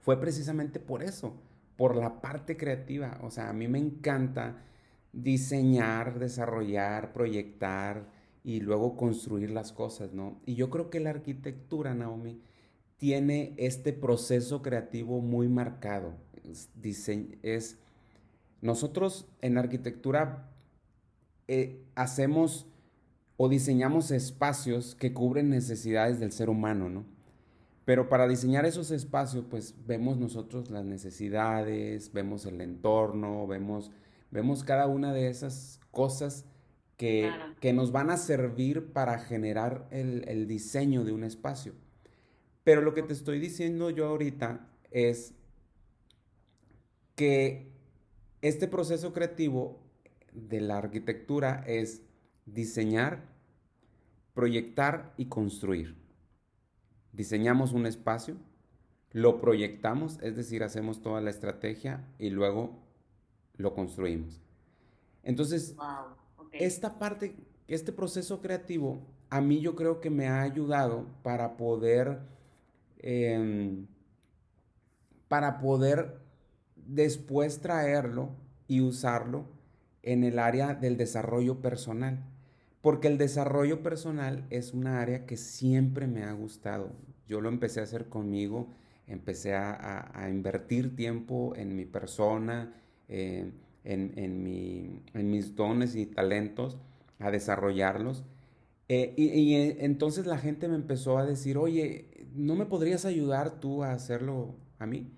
fue 0.00 0.20
precisamente 0.20 0.80
por 0.80 1.02
eso, 1.02 1.34
por 1.76 1.96
la 1.96 2.20
parte 2.20 2.56
creativa. 2.56 3.18
O 3.22 3.30
sea, 3.30 3.48
a 3.48 3.52
mí 3.52 3.68
me 3.68 3.78
encanta 3.78 4.64
diseñar, 5.12 6.18
desarrollar, 6.18 7.12
proyectar 7.12 8.06
y 8.44 8.60
luego 8.60 8.96
construir 8.96 9.50
las 9.50 9.72
cosas, 9.72 10.12
¿no? 10.12 10.40
Y 10.46 10.54
yo 10.54 10.70
creo 10.70 10.90
que 10.90 11.00
la 11.00 11.10
arquitectura, 11.10 11.94
Naomi, 11.94 12.40
tiene 12.98 13.54
este 13.56 13.92
proceso 13.92 14.62
creativo 14.62 15.20
muy 15.20 15.48
marcado. 15.48 16.14
Es, 16.44 16.70
es 17.42 17.78
nosotros 18.60 19.26
en 19.40 19.58
arquitectura 19.58 20.48
eh, 21.48 21.84
hacemos 21.94 22.66
o 23.44 23.48
diseñamos 23.48 24.12
espacios 24.12 24.94
que 24.94 25.12
cubren 25.12 25.50
necesidades 25.50 26.20
del 26.20 26.30
ser 26.30 26.48
humano, 26.48 26.88
¿no? 26.88 27.04
Pero 27.84 28.08
para 28.08 28.28
diseñar 28.28 28.66
esos 28.66 28.92
espacios, 28.92 29.44
pues 29.50 29.74
vemos 29.84 30.16
nosotros 30.16 30.70
las 30.70 30.84
necesidades, 30.84 32.12
vemos 32.12 32.46
el 32.46 32.60
entorno, 32.60 33.48
vemos, 33.48 33.90
vemos 34.30 34.62
cada 34.62 34.86
una 34.86 35.12
de 35.12 35.26
esas 35.26 35.80
cosas 35.90 36.44
que, 36.96 37.32
que 37.58 37.72
nos 37.72 37.90
van 37.90 38.10
a 38.10 38.16
servir 38.16 38.92
para 38.92 39.18
generar 39.18 39.88
el, 39.90 40.22
el 40.28 40.46
diseño 40.46 41.02
de 41.02 41.10
un 41.10 41.24
espacio. 41.24 41.72
Pero 42.62 42.80
lo 42.80 42.94
que 42.94 43.02
te 43.02 43.12
estoy 43.12 43.40
diciendo 43.40 43.90
yo 43.90 44.06
ahorita 44.06 44.68
es 44.92 45.34
que 47.16 47.72
este 48.40 48.68
proceso 48.68 49.12
creativo 49.12 49.80
de 50.32 50.60
la 50.60 50.78
arquitectura 50.78 51.64
es 51.66 52.02
diseñar, 52.46 53.31
proyectar 54.34 55.12
y 55.16 55.26
construir. 55.26 55.96
Diseñamos 57.12 57.72
un 57.72 57.86
espacio, 57.86 58.36
lo 59.12 59.40
proyectamos, 59.40 60.18
es 60.22 60.36
decir, 60.36 60.62
hacemos 60.62 61.02
toda 61.02 61.20
la 61.20 61.30
estrategia 61.30 62.08
y 62.18 62.30
luego 62.30 62.78
lo 63.56 63.74
construimos. 63.74 64.40
Entonces, 65.22 65.76
esta 66.52 66.98
parte, 66.98 67.36
este 67.68 67.92
proceso 67.92 68.40
creativo, 68.40 69.06
a 69.28 69.40
mí 69.40 69.60
yo 69.60 69.76
creo 69.76 70.00
que 70.00 70.10
me 70.10 70.28
ha 70.28 70.42
ayudado 70.42 71.06
para 71.22 71.56
poder, 71.56 72.20
em, 72.98 73.86
para 75.28 75.58
poder 75.58 76.20
después 76.76 77.60
traerlo 77.60 78.30
y 78.66 78.80
usarlo 78.80 79.44
en 80.02 80.24
el 80.24 80.38
área 80.38 80.74
del 80.74 80.96
desarrollo 80.96 81.60
personal. 81.60 82.31
Porque 82.82 83.08
el 83.08 83.16
desarrollo 83.16 83.82
personal 83.82 84.44
es 84.50 84.74
una 84.74 85.00
área 85.00 85.24
que 85.24 85.36
siempre 85.36 86.06
me 86.06 86.24
ha 86.24 86.32
gustado. 86.32 86.92
Yo 87.28 87.40
lo 87.40 87.48
empecé 87.48 87.80
a 87.80 87.84
hacer 87.84 88.08
conmigo, 88.08 88.68
empecé 89.06 89.54
a, 89.54 90.28
invertir 90.30 90.94
tiempo 90.94 91.54
en 91.56 91.74
mi 91.74 91.86
persona, 91.86 92.74
eh, 93.08 93.50
en, 93.84 94.12
en, 95.14 95.30
mis 95.30 95.56
dones 95.56 95.94
y 95.94 96.06
talentos, 96.06 96.76
a 97.18 97.30
desarrollarlos. 97.30 98.24
Eh, 98.88 99.14
y, 99.16 99.28
y, 99.28 99.54
eh, 99.54 99.76
entonces 99.80 100.26
la 100.26 100.38
gente 100.38 100.68
me 100.68 100.74
empezó 100.74 101.16
a 101.18 101.24
decir, 101.24 101.56
oye, 101.56 102.26
¿no 102.34 102.56
me 102.56 102.66
podrías 102.66 103.04
ayudar 103.04 103.60
tú 103.60 103.84
a 103.84 103.92
hacerlo 103.92 104.56
a 104.78 104.86
mí? 104.86 105.10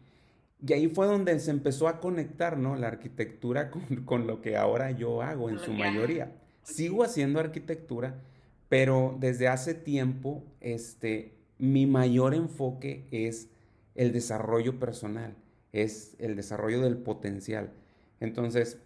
Y 0.66 0.72
ahí 0.72 0.88
fue 0.88 1.06
donde 1.06 1.38
se 1.40 1.50
empezó 1.50 1.88
a 1.88 2.00
conectar, 2.00 2.56
¿no? 2.56 2.76
La 2.76 2.88
arquitectura 2.88 3.70
con, 4.04 4.26
lo 4.26 4.40
que 4.40 4.56
ahora 4.56 4.90
yo 4.92 5.22
hago 5.22 5.50
en 5.50 5.58
su 5.58 5.72
mayoría. 5.72 6.32
Sigo 6.64 7.04
haciendo 7.04 7.40
arquitectura, 7.40 8.20
pero 8.68 9.16
desde 9.20 9.48
hace 9.48 9.74
tiempo, 9.74 10.42
este, 10.60 11.34
mi 11.58 11.86
mayor 11.86 12.34
enfoque 12.34 13.06
es 13.10 13.48
el 13.94 14.12
desarrollo 14.12 14.78
personal, 14.78 15.36
es 15.72 16.16
el 16.18 16.36
desarrollo 16.36 16.80
del 16.80 16.96
potencial. 16.96 17.72
Entonces, 18.20 18.78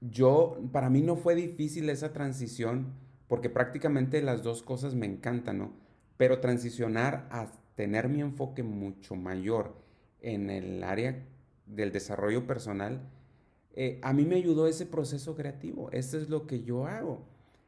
yo, 0.00 0.58
para 0.72 0.90
mí 0.90 1.02
no 1.02 1.16
fue 1.16 1.34
difícil 1.34 1.88
esa 1.90 2.12
transición, 2.12 2.94
porque 3.28 3.50
prácticamente 3.50 4.22
las 4.22 4.42
dos 4.42 4.62
cosas 4.62 4.94
me 4.94 5.06
encantan, 5.06 5.58
¿no? 5.58 5.72
Pero 6.16 6.40
transicionar 6.40 7.26
a 7.30 7.50
tener 7.74 8.08
mi 8.08 8.20
enfoque 8.20 8.62
mucho 8.62 9.16
mayor 9.16 9.76
en 10.20 10.50
el 10.50 10.82
área 10.84 11.24
del 11.66 11.92
desarrollo 11.92 12.46
personal, 12.46 13.00
eh, 13.76 13.98
a 14.02 14.12
mí 14.12 14.24
me 14.24 14.36
ayudó 14.36 14.66
ese 14.68 14.86
proceso 14.86 15.34
creativo. 15.34 15.90
Eso 15.90 16.18
es 16.18 16.28
lo 16.28 16.46
que 16.46 16.62
yo 16.62 16.86
hago. 16.86 17.26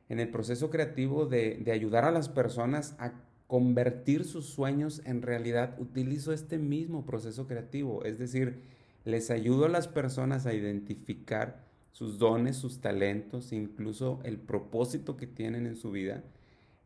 En 0.08 0.20
el 0.20 0.28
proceso 0.28 0.70
creativo 0.70 1.26
de, 1.26 1.64
ayudar 1.72 2.04
a 2.04 2.12
las 2.12 2.28
personas 2.28 2.94
a 2.98 3.12
convertir 3.48 4.24
sus 4.24 4.46
sueños 4.46 5.02
en 5.04 5.22
realidad, 5.22 5.76
utilizo 5.78 6.32
este 6.32 6.58
mismo 6.58 7.04
proceso 7.04 7.46
creativo. 7.46 8.04
Es 8.04 8.18
decir, 8.18 8.62
les 9.04 9.30
ayudo 9.30 9.66
a 9.66 9.68
las 9.68 9.88
personas 9.88 10.46
a 10.46 10.54
identificar 10.54 11.64
sus 11.90 12.18
dones, 12.18 12.56
sus 12.56 12.80
talentos, 12.80 13.52
incluso 13.52 14.20
el 14.22 14.38
propósito 14.38 15.16
que 15.16 15.26
tienen 15.26 15.66
en 15.66 15.76
su 15.76 15.90
vida. 15.90 16.22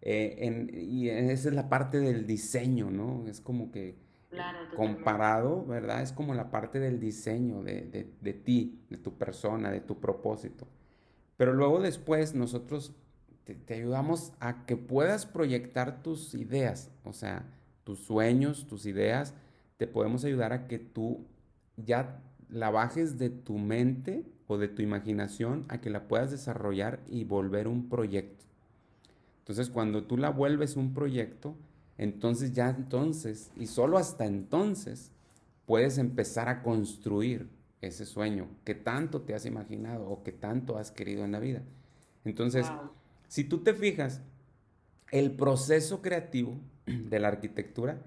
Eh, 0.03 0.67
y 0.73 1.09
esa 1.09 1.49
es 1.49 1.55
la 1.55 1.69
parte 1.69 2.01
del 2.01 2.27
diseño, 2.27 2.91
¿no? 2.91 3.27
Es 3.27 3.41
como 3.41 3.71
que 3.71 3.97
comparado, 4.77 5.65
¿verdad? 5.67 6.03
Es 6.03 6.13
como 6.13 6.35
la 6.35 6.51
parte 6.51 6.79
del 6.79 7.01
diseño 7.01 7.63
de, 7.63 8.43
ti, 8.45 8.81
de 8.89 8.97
tu 8.97 9.15
persona, 9.17 9.71
de 9.71 9.81
tu 9.81 9.99
propósito. 10.01 10.67
Pero 11.37 11.53
luego 11.53 11.81
después 11.81 12.35
nosotros 12.35 12.95
te, 13.45 13.75
ayudamos 13.75 14.33
a 14.41 14.67
que 14.67 14.77
puedas 14.77 15.27
proyectar 15.27 16.03
tus 16.03 16.35
ideas, 16.35 16.91
o 17.05 17.13
sea, 17.13 17.45
tus 17.85 18.01
sueños, 18.01 18.67
tus 18.67 18.87
ideas, 18.87 19.35
te 19.77 19.87
podemos 19.87 20.25
ayudar 20.25 20.53
a 20.53 20.69
que 20.69 20.79
tú 20.79 21.27
ya 21.77 22.21
la 22.49 22.71
bajes 22.71 23.19
de 23.19 23.31
tu 23.31 23.59
mente 23.59 24.25
o 24.47 24.59
de 24.59 24.69
tu 24.69 24.83
imaginación 24.83 25.65
a 25.69 25.81
que 25.81 25.91
la 25.91 26.07
puedas 26.09 26.31
desarrollar 26.31 27.01
y 27.09 27.25
volver 27.25 27.69
un 27.69 27.89
proyecto. 27.89 28.45
Entonces, 29.39 29.71
cuando 29.71 30.05
tú 30.05 30.17
la 30.17 30.31
vuelves 30.31 30.77
un 30.77 30.93
proyecto, 30.93 31.57
entonces 32.01 32.55
ya 32.55 32.71
entonces, 32.71 33.53
y 33.59 33.67
solo 33.67 33.99
hasta 33.99 34.25
entonces, 34.25 35.13
puedes 35.67 35.99
empezar 35.99 36.49
a 36.49 36.63
construir 36.63 37.51
ese 37.83 38.07
sueño 38.07 38.49
que 38.65 38.75
tanto 38.75 39.21
te 39.21 39.35
has 39.35 39.45
imaginado 39.45 40.09
o 40.09 40.23
que 40.23 40.33
tanto 40.33 40.79
has 40.79 40.91
querido 40.91 41.27
en 41.27 41.33
la 41.33 41.41
vida. 41.41 41.63
Entonces, 42.25 42.65
si 43.29 43.45
tú 43.45 43.59
te 43.59 43.75
fijas, 43.75 44.23
el 45.11 45.33
proceso 45.33 46.01
creativo 46.01 46.57
de 46.87 47.21
la 47.21 47.29
arquitectura 47.29 48.01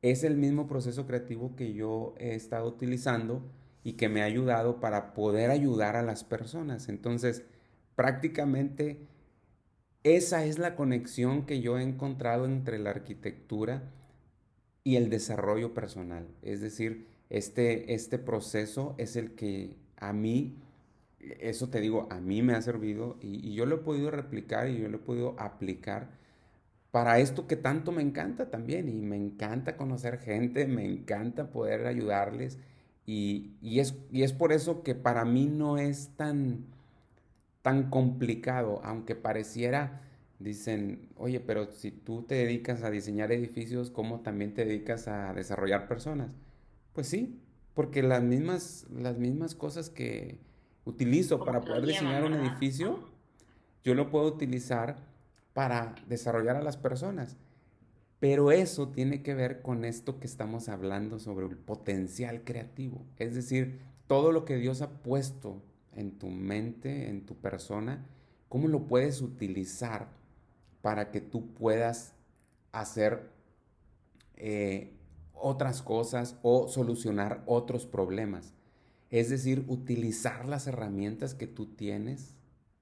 es 0.00 0.22
el 0.22 0.36
mismo 0.36 0.68
proceso 0.68 1.04
creativo 1.04 1.56
que 1.56 1.72
yo 1.72 2.14
he 2.18 2.36
estado 2.36 2.68
utilizando 2.68 3.42
y 3.82 3.94
que 3.94 4.08
me 4.08 4.22
ha 4.22 4.26
ayudado 4.26 4.78
para 4.78 5.14
poder 5.14 5.50
ayudar 5.50 5.96
a 5.96 6.02
las 6.02 6.22
personas. 6.22 6.88
Entonces, 6.88 7.42
prácticamente 7.96 9.08
esa 10.04 10.44
es 10.44 10.58
la 10.58 10.76
conexión 10.76 11.46
que 11.46 11.60
yo 11.60 11.78
he 11.78 11.82
encontrado 11.82 12.46
entre 12.46 12.78
la 12.78 12.90
arquitectura 12.90 13.82
y 14.84 14.96
el 14.96 15.10
desarrollo 15.10 15.74
personal. 15.74 16.28
Es 16.42 16.60
decir, 16.60 17.08
este, 17.30 17.94
este 17.94 18.18
proceso 18.18 18.94
es 18.98 19.16
el 19.16 19.34
que 19.34 19.76
a 19.96 20.12
mí, 20.12 20.56
eso 21.40 21.68
te 21.70 21.80
digo, 21.80 22.06
a 22.10 22.20
mí 22.20 22.42
me 22.42 22.54
ha 22.54 22.62
servido 22.62 23.16
y, 23.20 23.48
y 23.48 23.54
yo 23.54 23.66
lo 23.66 23.76
he 23.76 23.78
podido 23.78 24.10
replicar 24.10 24.68
y 24.68 24.78
yo 24.78 24.88
lo 24.88 24.98
he 24.98 25.00
podido 25.00 25.34
aplicar 25.38 26.08
para 26.90 27.18
esto 27.18 27.48
que 27.48 27.56
tanto 27.56 27.90
me 27.90 28.02
encanta 28.02 28.50
también 28.50 28.88
y 28.88 28.92
me 29.02 29.16
encanta 29.16 29.76
conocer 29.76 30.18
gente, 30.20 30.66
me 30.68 30.84
encanta 30.84 31.50
poder 31.50 31.86
ayudarles 31.88 32.58
y, 33.06 33.50
es, 33.62 33.96
y 34.12 34.22
es 34.22 34.32
por 34.32 34.52
eso 34.52 34.82
que 34.82 34.94
para 34.94 35.24
mí 35.24 35.46
no 35.46 35.76
es 35.78 36.10
tan, 36.16 36.66
tan 37.64 37.88
complicado, 37.88 38.82
aunque 38.84 39.14
pareciera, 39.14 40.02
dicen, 40.38 41.08
oye, 41.16 41.40
pero 41.40 41.72
si 41.72 41.90
tú 41.90 42.20
te 42.20 42.34
dedicas 42.34 42.82
a 42.82 42.90
diseñar 42.90 43.32
edificios, 43.32 43.90
¿cómo 43.90 44.20
también 44.20 44.52
te 44.52 44.66
dedicas 44.66 45.08
a 45.08 45.32
desarrollar 45.32 45.88
personas? 45.88 46.36
Pues 46.92 47.08
sí, 47.08 47.40
porque 47.72 48.02
las 48.02 48.22
mismas, 48.22 48.86
las 48.94 49.16
mismas 49.16 49.54
cosas 49.54 49.88
que 49.88 50.36
utilizo 50.84 51.42
para 51.42 51.62
poder 51.62 51.86
diseñar 51.86 52.24
un 52.24 52.34
edificio, 52.34 53.08
yo 53.82 53.94
lo 53.94 54.10
puedo 54.10 54.26
utilizar 54.26 54.98
para 55.54 55.94
desarrollar 56.06 56.56
a 56.56 56.62
las 56.62 56.76
personas. 56.76 57.38
Pero 58.20 58.52
eso 58.52 58.88
tiene 58.88 59.22
que 59.22 59.32
ver 59.32 59.62
con 59.62 59.86
esto 59.86 60.20
que 60.20 60.26
estamos 60.26 60.68
hablando 60.68 61.18
sobre 61.18 61.46
el 61.46 61.56
potencial 61.56 62.44
creativo. 62.44 63.06
Es 63.16 63.34
decir, 63.34 63.80
todo 64.06 64.32
lo 64.32 64.44
que 64.44 64.56
Dios 64.56 64.82
ha 64.82 64.90
puesto 65.02 65.62
en 65.96 66.18
tu 66.18 66.28
mente, 66.28 67.08
en 67.08 67.26
tu 67.26 67.36
persona, 67.36 68.06
cómo 68.48 68.68
lo 68.68 68.86
puedes 68.86 69.20
utilizar 69.20 70.08
para 70.82 71.10
que 71.10 71.20
tú 71.20 71.52
puedas 71.54 72.14
hacer 72.72 73.30
eh, 74.36 74.96
otras 75.32 75.82
cosas 75.82 76.38
o 76.42 76.68
solucionar 76.68 77.42
otros 77.46 77.86
problemas. 77.86 78.54
Es 79.10 79.30
decir, 79.30 79.64
utilizar 79.68 80.48
las 80.48 80.66
herramientas 80.66 81.34
que 81.34 81.46
tú 81.46 81.66
tienes 81.66 82.34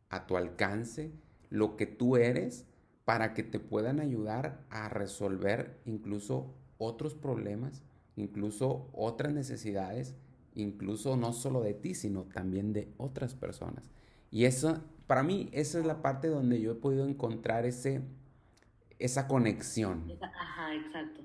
a 0.08 0.26
tu 0.26 0.36
alcance 0.36 1.12
lo 1.52 1.76
que 1.76 1.84
tú 1.84 2.16
eres 2.16 2.64
para 3.04 3.34
que 3.34 3.42
te 3.42 3.60
puedan 3.60 4.00
ayudar 4.00 4.64
a 4.70 4.88
resolver 4.88 5.78
incluso 5.84 6.54
otros 6.78 7.14
problemas, 7.14 7.82
incluso 8.16 8.88
otras 8.94 9.34
necesidades, 9.34 10.14
incluso 10.54 11.16
no 11.16 11.32
solo 11.32 11.62
de 11.62 11.74
ti, 11.74 11.94
sino 11.94 12.22
también 12.24 12.72
de 12.72 12.88
otras 12.96 13.34
personas. 13.34 13.90
Y 14.30 14.44
eso, 14.44 14.82
para 15.06 15.22
mí, 15.22 15.48
esa 15.52 15.78
es 15.78 15.86
la 15.86 16.02
parte 16.02 16.28
donde 16.28 16.60
yo 16.60 16.72
he 16.72 16.74
podido 16.76 17.06
encontrar 17.06 17.66
ese, 17.66 18.02
esa 18.98 19.28
conexión. 19.28 20.10
Ajá, 20.20 20.74
exacto. 20.74 21.20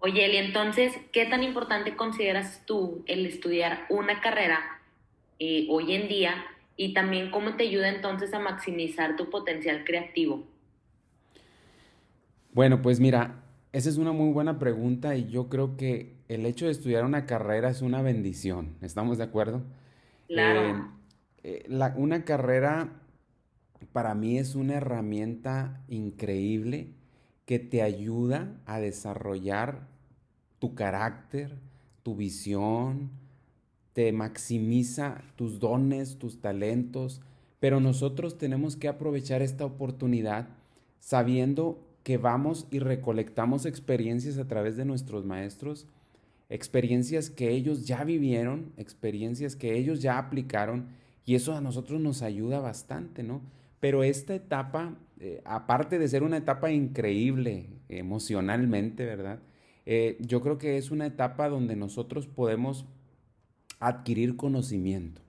Oye, 0.00 0.26
Eli, 0.26 0.36
entonces, 0.36 0.92
¿qué 1.12 1.24
tan 1.26 1.42
importante 1.42 1.96
consideras 1.96 2.62
tú 2.66 3.02
el 3.06 3.24
estudiar 3.24 3.86
una 3.88 4.20
carrera 4.20 4.60
eh, 5.38 5.66
hoy 5.68 5.94
en 5.94 6.08
día 6.08 6.34
y 6.76 6.94
también 6.94 7.30
cómo 7.30 7.56
te 7.56 7.64
ayuda 7.64 7.88
entonces 7.88 8.32
a 8.34 8.38
maximizar 8.38 9.16
tu 9.16 9.30
potencial 9.30 9.84
creativo. 9.84 10.44
Bueno, 12.52 12.82
pues 12.82 13.00
mira, 13.00 13.42
esa 13.72 13.88
es 13.88 13.96
una 13.96 14.12
muy 14.12 14.32
buena 14.32 14.58
pregunta 14.58 15.16
y 15.16 15.28
yo 15.28 15.48
creo 15.48 15.76
que 15.76 16.13
el 16.28 16.46
hecho 16.46 16.66
de 16.66 16.72
estudiar 16.72 17.04
una 17.04 17.26
carrera 17.26 17.70
es 17.70 17.82
una 17.82 18.02
bendición, 18.02 18.76
¿estamos 18.80 19.18
de 19.18 19.24
acuerdo? 19.24 19.62
Claro. 20.28 20.90
Eh, 21.42 21.66
eh, 21.68 21.92
una 21.96 22.24
carrera 22.24 23.00
para 23.92 24.14
mí 24.14 24.38
es 24.38 24.54
una 24.54 24.74
herramienta 24.74 25.82
increíble 25.88 26.88
que 27.46 27.58
te 27.58 27.82
ayuda 27.82 28.56
a 28.64 28.80
desarrollar 28.80 29.86
tu 30.58 30.74
carácter, 30.74 31.58
tu 32.02 32.16
visión, 32.16 33.10
te 33.92 34.10
maximiza 34.12 35.22
tus 35.36 35.60
dones, 35.60 36.18
tus 36.18 36.40
talentos, 36.40 37.20
pero 37.60 37.80
nosotros 37.80 38.38
tenemos 38.38 38.76
que 38.76 38.88
aprovechar 38.88 39.42
esta 39.42 39.64
oportunidad 39.64 40.48
sabiendo 40.98 41.78
que 42.02 42.18
vamos 42.18 42.66
y 42.70 42.78
recolectamos 42.78 43.66
experiencias 43.66 44.38
a 44.38 44.46
través 44.46 44.76
de 44.76 44.84
nuestros 44.84 45.24
maestros, 45.24 45.86
experiencias 46.48 47.30
que 47.30 47.50
ellos 47.50 47.86
ya 47.86 48.04
vivieron, 48.04 48.72
experiencias 48.76 49.56
que 49.56 49.76
ellos 49.76 50.02
ya 50.02 50.18
aplicaron, 50.18 50.88
y 51.24 51.34
eso 51.34 51.54
a 51.54 51.60
nosotros 51.60 52.00
nos 52.00 52.22
ayuda 52.22 52.60
bastante, 52.60 53.22
¿no? 53.22 53.40
Pero 53.80 54.02
esta 54.02 54.34
etapa, 54.34 54.94
eh, 55.20 55.40
aparte 55.44 55.98
de 55.98 56.08
ser 56.08 56.22
una 56.22 56.36
etapa 56.36 56.70
increíble 56.70 57.66
emocionalmente, 57.88 59.04
¿verdad? 59.04 59.40
Eh, 59.86 60.16
yo 60.20 60.40
creo 60.40 60.58
que 60.58 60.78
es 60.78 60.90
una 60.90 61.06
etapa 61.06 61.48
donde 61.48 61.76
nosotros 61.76 62.26
podemos 62.26 62.86
adquirir 63.80 64.36
conocimiento. 64.36 65.22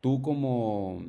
Tú 0.00 0.22
como 0.22 1.04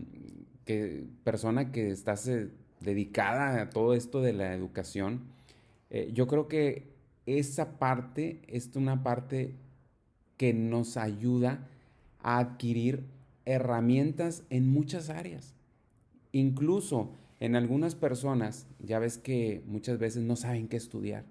que, 0.65 1.05
persona 1.23 1.71
que 1.71 1.91
estás 1.91 2.27
eh, 2.27 2.49
dedicada 2.79 3.61
a 3.61 3.69
todo 3.69 3.93
esto 3.93 4.21
de 4.21 4.33
la 4.33 4.53
educación, 4.53 5.33
yo 6.13 6.27
creo 6.27 6.49
que 6.49 6.94
esa 7.25 7.77
parte 7.79 8.41
es 8.47 8.75
una 8.75 9.03
parte 9.03 9.55
que 10.37 10.53
nos 10.53 10.97
ayuda 10.97 11.67
a 12.19 12.39
adquirir 12.39 13.05
herramientas 13.45 14.43
en 14.49 14.67
muchas 14.69 15.09
áreas. 15.09 15.55
Incluso 16.31 17.13
en 17.39 17.55
algunas 17.55 17.95
personas, 17.95 18.67
ya 18.79 18.99
ves 18.99 19.17
que 19.17 19.63
muchas 19.67 19.99
veces 19.99 20.23
no 20.23 20.35
saben 20.35 20.67
qué 20.67 20.77
estudiar 20.77 21.25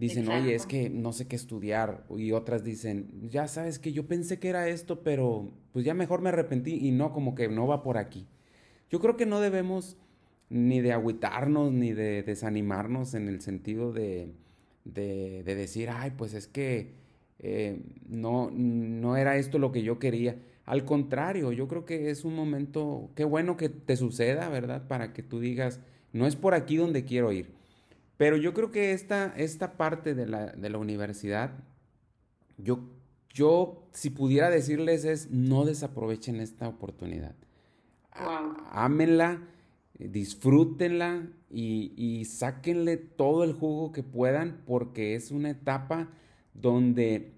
dicen, 0.00 0.28
oye, 0.30 0.54
es 0.54 0.64
que 0.64 0.88
no 0.88 1.12
sé 1.12 1.28
qué 1.28 1.36
estudiar. 1.36 2.04
Y 2.16 2.32
otras 2.32 2.64
dicen, 2.64 3.28
ya 3.28 3.46
sabes 3.48 3.78
que 3.78 3.92
yo 3.92 4.06
pensé 4.06 4.38
que 4.38 4.48
era 4.48 4.68
esto, 4.68 5.02
pero 5.02 5.52
pues 5.72 5.84
ya 5.84 5.92
mejor 5.92 6.22
me 6.22 6.30
arrepentí 6.30 6.74
y 6.74 6.90
no, 6.90 7.12
como 7.12 7.34
que 7.34 7.48
no 7.48 7.66
va 7.66 7.82
por 7.82 7.98
aquí. 7.98 8.26
Yo 8.88 8.98
creo 8.98 9.16
que 9.16 9.26
no 9.26 9.40
debemos 9.40 9.98
ni 10.48 10.80
de 10.80 10.92
agüitarnos 10.92 11.70
ni 11.70 11.92
de 11.92 12.22
desanimarnos 12.22 13.14
en 13.14 13.28
el 13.28 13.42
sentido 13.42 13.92
de, 13.92 14.32
de, 14.84 15.42
decir, 15.44 15.90
ay, 15.90 16.12
pues 16.16 16.34
es 16.34 16.46
que 16.46 16.94
eh, 17.38 17.80
no, 18.08 18.50
no 18.52 19.16
era 19.16 19.36
esto 19.36 19.58
lo 19.58 19.72
que 19.72 19.82
yo 19.82 19.98
quería. 19.98 20.36
Al 20.64 20.84
contrario, 20.84 21.52
yo 21.52 21.68
creo 21.68 21.84
que 21.84 22.10
es 22.10 22.24
un 22.24 22.34
momento, 22.34 23.10
qué 23.14 23.24
bueno 23.24 23.56
que 23.56 23.68
te 23.68 23.96
suceda, 23.96 24.48
¿verdad? 24.48 24.86
Para 24.86 25.12
que 25.12 25.22
tú 25.22 25.40
digas, 25.40 25.80
no 26.12 26.26
es 26.26 26.36
por 26.36 26.54
aquí 26.54 26.76
donde 26.76 27.04
quiero 27.04 27.32
ir 27.32 27.60
pero 28.20 28.36
yo 28.36 28.52
creo 28.52 28.70
que 28.70 28.92
esta, 28.92 29.32
esta 29.38 29.78
parte 29.78 30.14
de 30.14 30.26
la, 30.26 30.48
de 30.48 30.68
la 30.68 30.76
universidad, 30.76 31.52
yo, 32.58 32.80
yo, 33.30 33.88
si 33.92 34.10
pudiera 34.10 34.50
decirles 34.50 35.06
es, 35.06 35.30
no 35.30 35.64
desaprovechen 35.64 36.38
esta 36.38 36.68
oportunidad. 36.68 37.34
Ámenla, 38.72 39.40
disfrútenla 40.08 41.28
y, 41.50 41.92
y 41.96 42.24
sáquenle 42.24 42.96
todo 42.96 43.44
el 43.44 43.52
jugo 43.52 43.92
que 43.92 44.02
puedan 44.02 44.62
porque 44.66 45.14
es 45.14 45.30
una 45.30 45.50
etapa 45.50 46.08
donde 46.54 47.32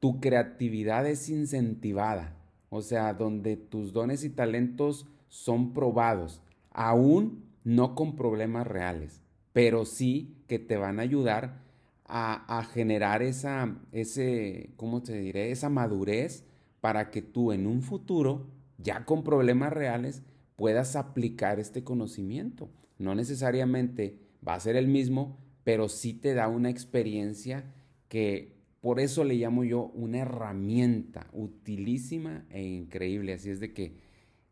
tu 0.00 0.20
creatividad 0.20 1.06
es 1.06 1.28
incentivada, 1.28 2.36
o 2.70 2.82
sea, 2.82 3.14
donde 3.14 3.56
tus 3.56 3.92
dones 3.92 4.24
y 4.24 4.30
talentos 4.30 5.06
son 5.28 5.74
probados, 5.74 6.40
aún 6.70 7.44
no 7.64 7.94
con 7.94 8.16
problemas 8.16 8.66
reales 8.66 9.20
pero 9.58 9.84
sí 9.84 10.36
que 10.46 10.60
te 10.60 10.76
van 10.76 11.00
a 11.00 11.02
ayudar 11.02 11.64
a, 12.06 12.64
generar 12.72 13.22
esa, 13.22 13.76
ese, 13.90 14.70
¿cómo 14.76 15.02
te 15.02 15.18
diré? 15.18 15.50
Esa 15.50 15.68
madurez 15.68 16.44
para 16.80 17.10
que 17.10 17.22
tú 17.22 17.50
en 17.50 17.66
un 17.66 17.82
futuro, 17.82 18.46
ya 18.78 19.04
con 19.04 19.24
problemas 19.24 19.72
reales, 19.72 20.22
puedas 20.58 20.96
aplicar 20.96 21.60
este 21.60 21.84
conocimiento. 21.84 22.68
No 22.98 23.14
necesariamente 23.14 24.18
va 24.46 24.54
a 24.54 24.60
ser 24.60 24.74
el 24.74 24.88
mismo, 24.88 25.38
pero 25.62 25.88
sí 25.88 26.12
te 26.12 26.34
da 26.34 26.48
una 26.48 26.68
experiencia 26.68 27.72
que 28.08 28.58
por 28.80 28.98
eso 28.98 29.22
le 29.22 29.34
llamo 29.34 29.62
yo 29.62 29.92
una 29.94 30.18
herramienta 30.18 31.28
utilísima 31.32 32.44
e 32.50 32.64
increíble. 32.64 33.34
Así 33.34 33.50
es 33.50 33.60
de 33.60 33.72
que 33.72 33.94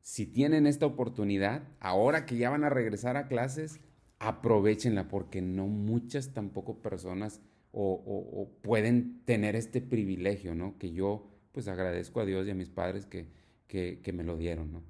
si 0.00 0.26
tienen 0.26 0.68
esta 0.68 0.86
oportunidad, 0.86 1.64
ahora 1.80 2.24
que 2.24 2.36
ya 2.36 2.50
van 2.50 2.62
a 2.62 2.70
regresar 2.70 3.16
a 3.16 3.26
clases, 3.26 3.80
aprovechenla 4.20 5.08
porque 5.08 5.42
no 5.42 5.66
muchas 5.66 6.32
tampoco 6.32 6.80
personas 6.80 7.40
o, 7.72 8.48
pueden 8.62 9.22
tener 9.24 9.56
este 9.56 9.80
privilegio, 9.80 10.54
¿no? 10.54 10.78
Que 10.78 10.92
yo 10.92 11.28
pues 11.50 11.66
agradezco 11.66 12.20
a 12.20 12.24
Dios 12.24 12.46
y 12.46 12.50
a 12.50 12.54
mis 12.54 12.70
padres 12.70 13.06
que, 13.06 13.26
que, 13.66 14.12
me 14.12 14.22
lo 14.22 14.36
dieron, 14.36 14.72
¿no? 14.72 14.82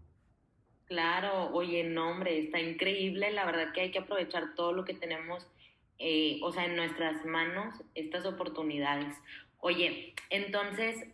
Claro, 0.87 1.51
oye, 1.53 1.85
no, 1.85 2.11
hombre, 2.11 2.39
está 2.39 2.61
increíble, 2.61 3.33
la 3.33 3.45
verdad 3.45 3.73
que 3.73 3.81
hay 3.81 3.91
que 3.91 3.99
aprovechar 3.99 4.55
todo 4.55 4.73
lo 4.73 4.85
que 4.85 4.95
tenemos 4.95 5.47
eh, 5.99 6.41
o 6.43 6.53
sea, 6.53 6.67
en 6.67 6.77
nuestras 6.77 7.25
manos 7.25 7.83
estas 7.95 8.27
oportunidades. 8.27 9.15
Oye, 9.59 10.15
entonces, 10.29 11.07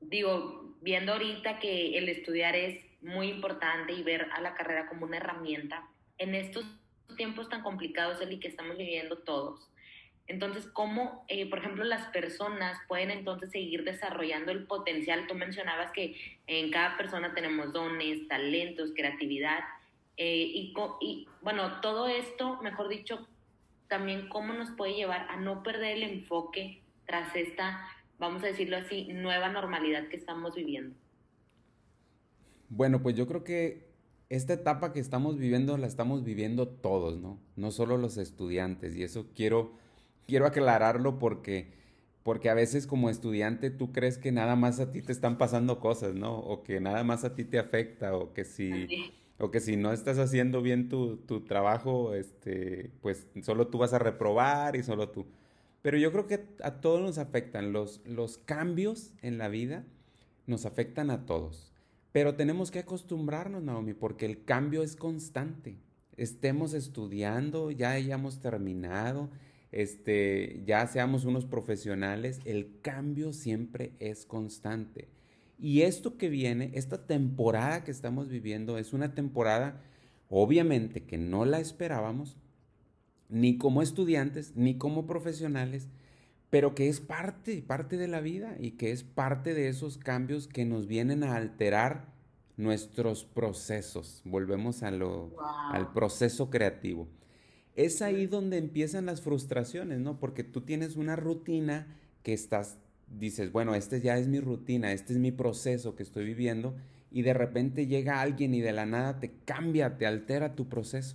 digo, 0.00 0.76
viendo 0.80 1.12
ahorita 1.12 1.58
que 1.58 1.98
el 1.98 2.08
estudiar 2.08 2.54
es 2.54 2.84
muy 3.00 3.30
importante 3.30 3.92
y 3.92 4.02
ver 4.02 4.28
a 4.32 4.40
la 4.40 4.54
carrera 4.54 4.88
como 4.88 5.06
una 5.06 5.16
herramienta, 5.16 5.88
en 6.18 6.34
estos 6.34 6.64
tiempos 7.16 7.48
tan 7.48 7.62
complicados, 7.62 8.20
Eli, 8.20 8.38
que 8.38 8.48
estamos 8.48 8.76
viviendo 8.76 9.18
todos, 9.18 9.68
entonces, 10.28 10.66
¿cómo, 10.66 11.24
eh, 11.28 11.48
por 11.48 11.60
ejemplo, 11.60 11.84
las 11.84 12.06
personas 12.08 12.78
pueden 12.86 13.10
entonces 13.10 13.50
seguir 13.50 13.82
desarrollando 13.84 14.52
el 14.52 14.66
potencial? 14.66 15.26
Tú 15.26 15.34
mencionabas 15.34 15.90
que 15.92 16.16
en 16.46 16.70
cada 16.70 16.98
persona 16.98 17.34
tenemos 17.34 17.72
dones, 17.72 18.28
talentos, 18.28 18.92
creatividad. 18.94 19.60
Eh, 20.18 20.44
y, 20.52 20.74
y, 21.00 21.26
bueno, 21.40 21.80
todo 21.80 22.08
esto, 22.08 22.60
mejor 22.62 22.88
dicho, 22.88 23.26
también 23.88 24.28
cómo 24.28 24.52
nos 24.52 24.70
puede 24.72 24.94
llevar 24.94 25.26
a 25.30 25.36
no 25.36 25.62
perder 25.62 25.96
el 25.96 26.02
enfoque 26.02 26.82
tras 27.06 27.34
esta, 27.34 27.80
vamos 28.18 28.42
a 28.44 28.48
decirlo 28.48 28.76
así, 28.76 29.08
nueva 29.10 29.48
normalidad 29.48 30.08
que 30.08 30.16
estamos 30.16 30.54
viviendo. 30.54 30.94
Bueno, 32.68 33.02
pues 33.02 33.16
yo 33.16 33.26
creo 33.26 33.44
que 33.44 33.88
esta 34.28 34.52
etapa 34.52 34.92
que 34.92 35.00
estamos 35.00 35.38
viviendo 35.38 35.78
la 35.78 35.86
estamos 35.86 36.22
viviendo 36.22 36.68
todos, 36.68 37.16
¿no? 37.18 37.38
No 37.56 37.70
solo 37.70 37.96
los 37.96 38.18
estudiantes. 38.18 38.94
Y 38.94 39.04
eso 39.04 39.28
quiero 39.34 39.87
quiero 40.28 40.46
aclararlo 40.46 41.18
porque, 41.18 41.72
porque 42.22 42.50
a 42.50 42.54
veces 42.54 42.86
como 42.86 43.10
estudiante 43.10 43.70
tú 43.70 43.92
crees 43.92 44.18
que 44.18 44.30
nada 44.30 44.54
más 44.54 44.78
a 44.78 44.92
ti 44.92 45.02
te 45.02 45.10
están 45.10 45.38
pasando 45.38 45.80
cosas, 45.80 46.14
¿no? 46.14 46.38
O 46.38 46.62
que 46.62 46.80
nada 46.80 47.02
más 47.02 47.24
a 47.24 47.34
ti 47.34 47.44
te 47.44 47.58
afecta, 47.58 48.14
o 48.14 48.34
que 48.34 48.44
si, 48.44 48.86
o 49.38 49.50
que 49.50 49.60
si 49.60 49.76
no 49.76 49.92
estás 49.92 50.18
haciendo 50.18 50.60
bien 50.60 50.90
tu, 50.90 51.16
tu 51.16 51.40
trabajo, 51.40 52.14
este, 52.14 52.92
pues 53.00 53.26
solo 53.42 53.68
tú 53.68 53.78
vas 53.78 53.94
a 53.94 53.98
reprobar 53.98 54.76
y 54.76 54.82
solo 54.82 55.08
tú. 55.08 55.26
Pero 55.80 55.96
yo 55.96 56.12
creo 56.12 56.26
que 56.26 56.44
a 56.62 56.80
todos 56.82 57.00
nos 57.00 57.16
afectan. 57.18 57.72
Los, 57.72 58.02
los 58.04 58.36
cambios 58.36 59.14
en 59.22 59.38
la 59.38 59.48
vida 59.48 59.86
nos 60.46 60.66
afectan 60.66 61.10
a 61.10 61.24
todos. 61.24 61.72
Pero 62.12 62.34
tenemos 62.34 62.70
que 62.70 62.80
acostumbrarnos, 62.80 63.62
Naomi, 63.62 63.94
porque 63.94 64.26
el 64.26 64.44
cambio 64.44 64.82
es 64.82 64.96
constante. 64.96 65.78
Estemos 66.16 66.74
estudiando, 66.74 67.70
ya 67.70 67.92
hayamos 67.92 68.40
terminado, 68.40 69.30
este, 69.72 70.62
ya 70.66 70.86
seamos 70.86 71.24
unos 71.24 71.44
profesionales, 71.44 72.40
el 72.44 72.80
cambio 72.80 73.32
siempre 73.32 73.92
es 73.98 74.24
constante. 74.24 75.08
Y 75.58 75.82
esto 75.82 76.16
que 76.16 76.28
viene, 76.28 76.70
esta 76.74 77.06
temporada 77.06 77.84
que 77.84 77.90
estamos 77.90 78.28
viviendo, 78.28 78.78
es 78.78 78.92
una 78.92 79.14
temporada, 79.14 79.82
obviamente, 80.30 81.04
que 81.04 81.18
no 81.18 81.44
la 81.44 81.58
esperábamos, 81.58 82.36
ni 83.28 83.58
como 83.58 83.82
estudiantes, 83.82 84.52
ni 84.56 84.78
como 84.78 85.06
profesionales, 85.06 85.88
pero 86.48 86.74
que 86.74 86.88
es 86.88 87.00
parte, 87.00 87.60
parte 87.60 87.98
de 87.98 88.08
la 88.08 88.20
vida 88.20 88.56
y 88.58 88.72
que 88.72 88.90
es 88.90 89.02
parte 89.02 89.52
de 89.52 89.68
esos 89.68 89.98
cambios 89.98 90.48
que 90.48 90.64
nos 90.64 90.86
vienen 90.86 91.22
a 91.24 91.36
alterar 91.36 92.06
nuestros 92.56 93.24
procesos. 93.24 94.22
Volvemos 94.24 94.82
a 94.82 94.90
lo, 94.90 95.36
al 95.72 95.92
proceso 95.92 96.48
creativo 96.48 97.08
es 97.78 98.02
ahí 98.02 98.26
donde 98.26 98.58
empiezan 98.58 99.06
las 99.06 99.20
frustraciones, 99.20 100.00
¿no? 100.00 100.18
Porque 100.18 100.42
tú 100.42 100.62
tienes 100.62 100.96
una 100.96 101.14
rutina 101.14 101.86
que 102.24 102.32
estás, 102.32 102.76
dices, 103.20 103.52
bueno, 103.52 103.76
este 103.76 104.00
ya 104.00 104.18
es 104.18 104.26
mi 104.26 104.40
rutina, 104.40 104.92
este 104.92 105.12
es 105.12 105.20
mi 105.20 105.30
proceso 105.30 105.94
que 105.94 106.02
estoy 106.02 106.24
viviendo, 106.24 106.74
y 107.12 107.22
de 107.22 107.34
repente 107.34 107.86
llega 107.86 108.20
alguien 108.20 108.52
y 108.52 108.60
de 108.60 108.72
la 108.72 108.84
nada 108.84 109.20
te 109.20 109.30
cambia, 109.44 109.96
te 109.96 110.06
altera 110.06 110.56
tu 110.56 110.68
proceso. 110.68 111.14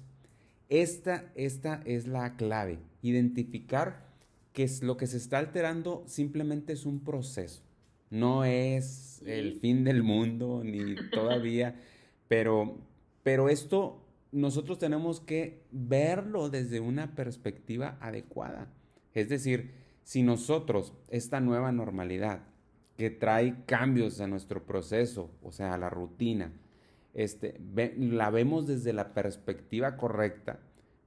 Esta, 0.70 1.26
esta 1.36 1.82
es 1.84 2.08
la 2.08 2.38
clave, 2.38 2.80
identificar 3.02 4.08
que 4.54 4.64
es 4.64 4.84
lo 4.84 4.96
que 4.96 5.08
se 5.08 5.18
está 5.18 5.40
alterando 5.40 6.06
simplemente 6.08 6.72
es 6.72 6.86
un 6.86 7.02
proceso, 7.04 7.62
no 8.10 8.46
es 8.46 9.22
el 9.26 9.60
fin 9.60 9.84
del 9.84 10.02
mundo 10.02 10.62
ni 10.64 10.96
todavía, 11.12 11.76
pero, 12.30 12.78
pero 13.22 13.50
esto 13.50 14.03
nosotros 14.34 14.80
tenemos 14.80 15.22
que 15.22 15.62
verlo 15.72 16.50
desde 16.50 16.80
una 16.80 17.16
perspectiva 17.16 17.98
adecuada. 18.02 18.68
Es 19.14 19.30
decir, 19.30 19.72
si 20.04 20.24
nosotros 20.24 20.94
esta 21.10 21.40
nueva 21.40 21.72
normalidad 21.72 22.42
que 22.98 23.10
trae 23.10 23.64
cambios 23.66 24.20
a 24.20 24.28
nuestro 24.28 24.66
proceso, 24.66 25.32
o 25.42 25.52
sea, 25.52 25.74
a 25.74 25.78
la 25.78 25.90
rutina, 25.90 26.52
este, 27.14 27.60
la 27.98 28.30
vemos 28.32 28.68
desde 28.68 28.92
la 28.92 29.14
perspectiva 29.14 29.98
correcta, 29.98 30.60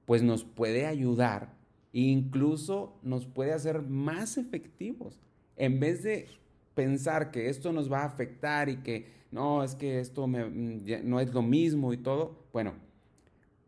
pues 0.04 0.22
nos 0.22 0.44
puede 0.44 0.86
ayudar 0.86 1.54
e 1.92 2.00
incluso 2.00 2.98
nos 3.02 3.26
puede 3.26 3.52
hacer 3.52 3.82
más 3.82 4.38
efectivos. 4.38 5.20
En 5.56 5.80
vez 5.80 6.04
de 6.04 6.28
pensar 6.74 7.32
que 7.32 7.48
esto 7.48 7.72
nos 7.72 7.90
va 7.90 8.02
a 8.02 8.06
afectar 8.06 8.68
y 8.68 8.76
que 8.78 9.16
no, 9.32 9.64
es 9.64 9.74
que 9.74 9.98
esto 9.98 10.28
mm, 10.28 10.78
no 11.04 11.20
es 11.20 11.34
lo 11.34 11.42
mismo 11.42 11.92
y 11.92 11.96
todo, 11.96 12.46
bueno, 12.52 12.85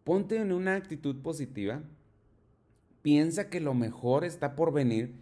Ponte 0.08 0.36
en 0.36 0.52
una 0.52 0.74
actitud 0.74 1.16
positiva, 1.20 1.82
piensa 3.02 3.50
que 3.50 3.60
lo 3.60 3.74
mejor 3.74 4.24
está 4.24 4.56
por 4.56 4.72
venir 4.72 5.12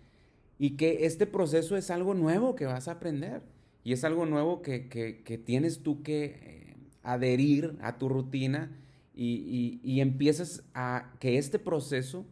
y 0.61 0.77
que 0.77 1.07
este 1.07 1.27
proceso 1.27 1.77
es 1.77 1.91
algo 1.91 2.15
nuevo 2.15 2.55
que 2.55 2.67
vas 2.67 2.87
a 2.87 2.93
aprender 2.93 3.43
y 3.83 3.95
es 3.95 4.05
algo 4.05 4.27
nuevo 4.27 4.63
que, 4.63 5.43
tienes 5.45 5.81
tú 5.81 6.05
que 6.05 6.25
eh, 6.25 6.77
adherir 7.03 7.77
a 7.81 7.99
tu 7.99 8.09
rutina 8.09 8.71
y, 9.13 9.81
y, 9.83 10.01
empiezas 10.01 10.63
a 10.73 11.13
que 11.19 11.37
este 11.37 11.59
proceso 11.59 12.25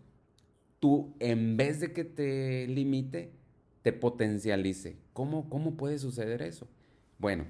tú 0.79 1.13
en 1.19 1.57
vez 1.57 1.81
de 1.81 1.93
que 1.93 2.05
te 2.05 2.69
limite, 2.69 3.33
te 3.83 3.93
potencialice. 3.93 4.97
¿Cómo, 5.13 5.51
cómo 5.51 5.75
puede 5.75 5.99
suceder 5.99 6.41
eso? 6.41 6.69
Bueno, 7.19 7.47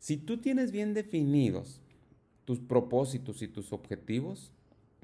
si 0.00 0.16
tú 0.16 0.38
tienes 0.38 0.72
bien 0.72 0.94
definidos 0.94 1.80
tus 2.46 2.60
propósitos 2.60 3.42
y 3.42 3.48
tus 3.48 3.74
objetivos, 3.74 4.52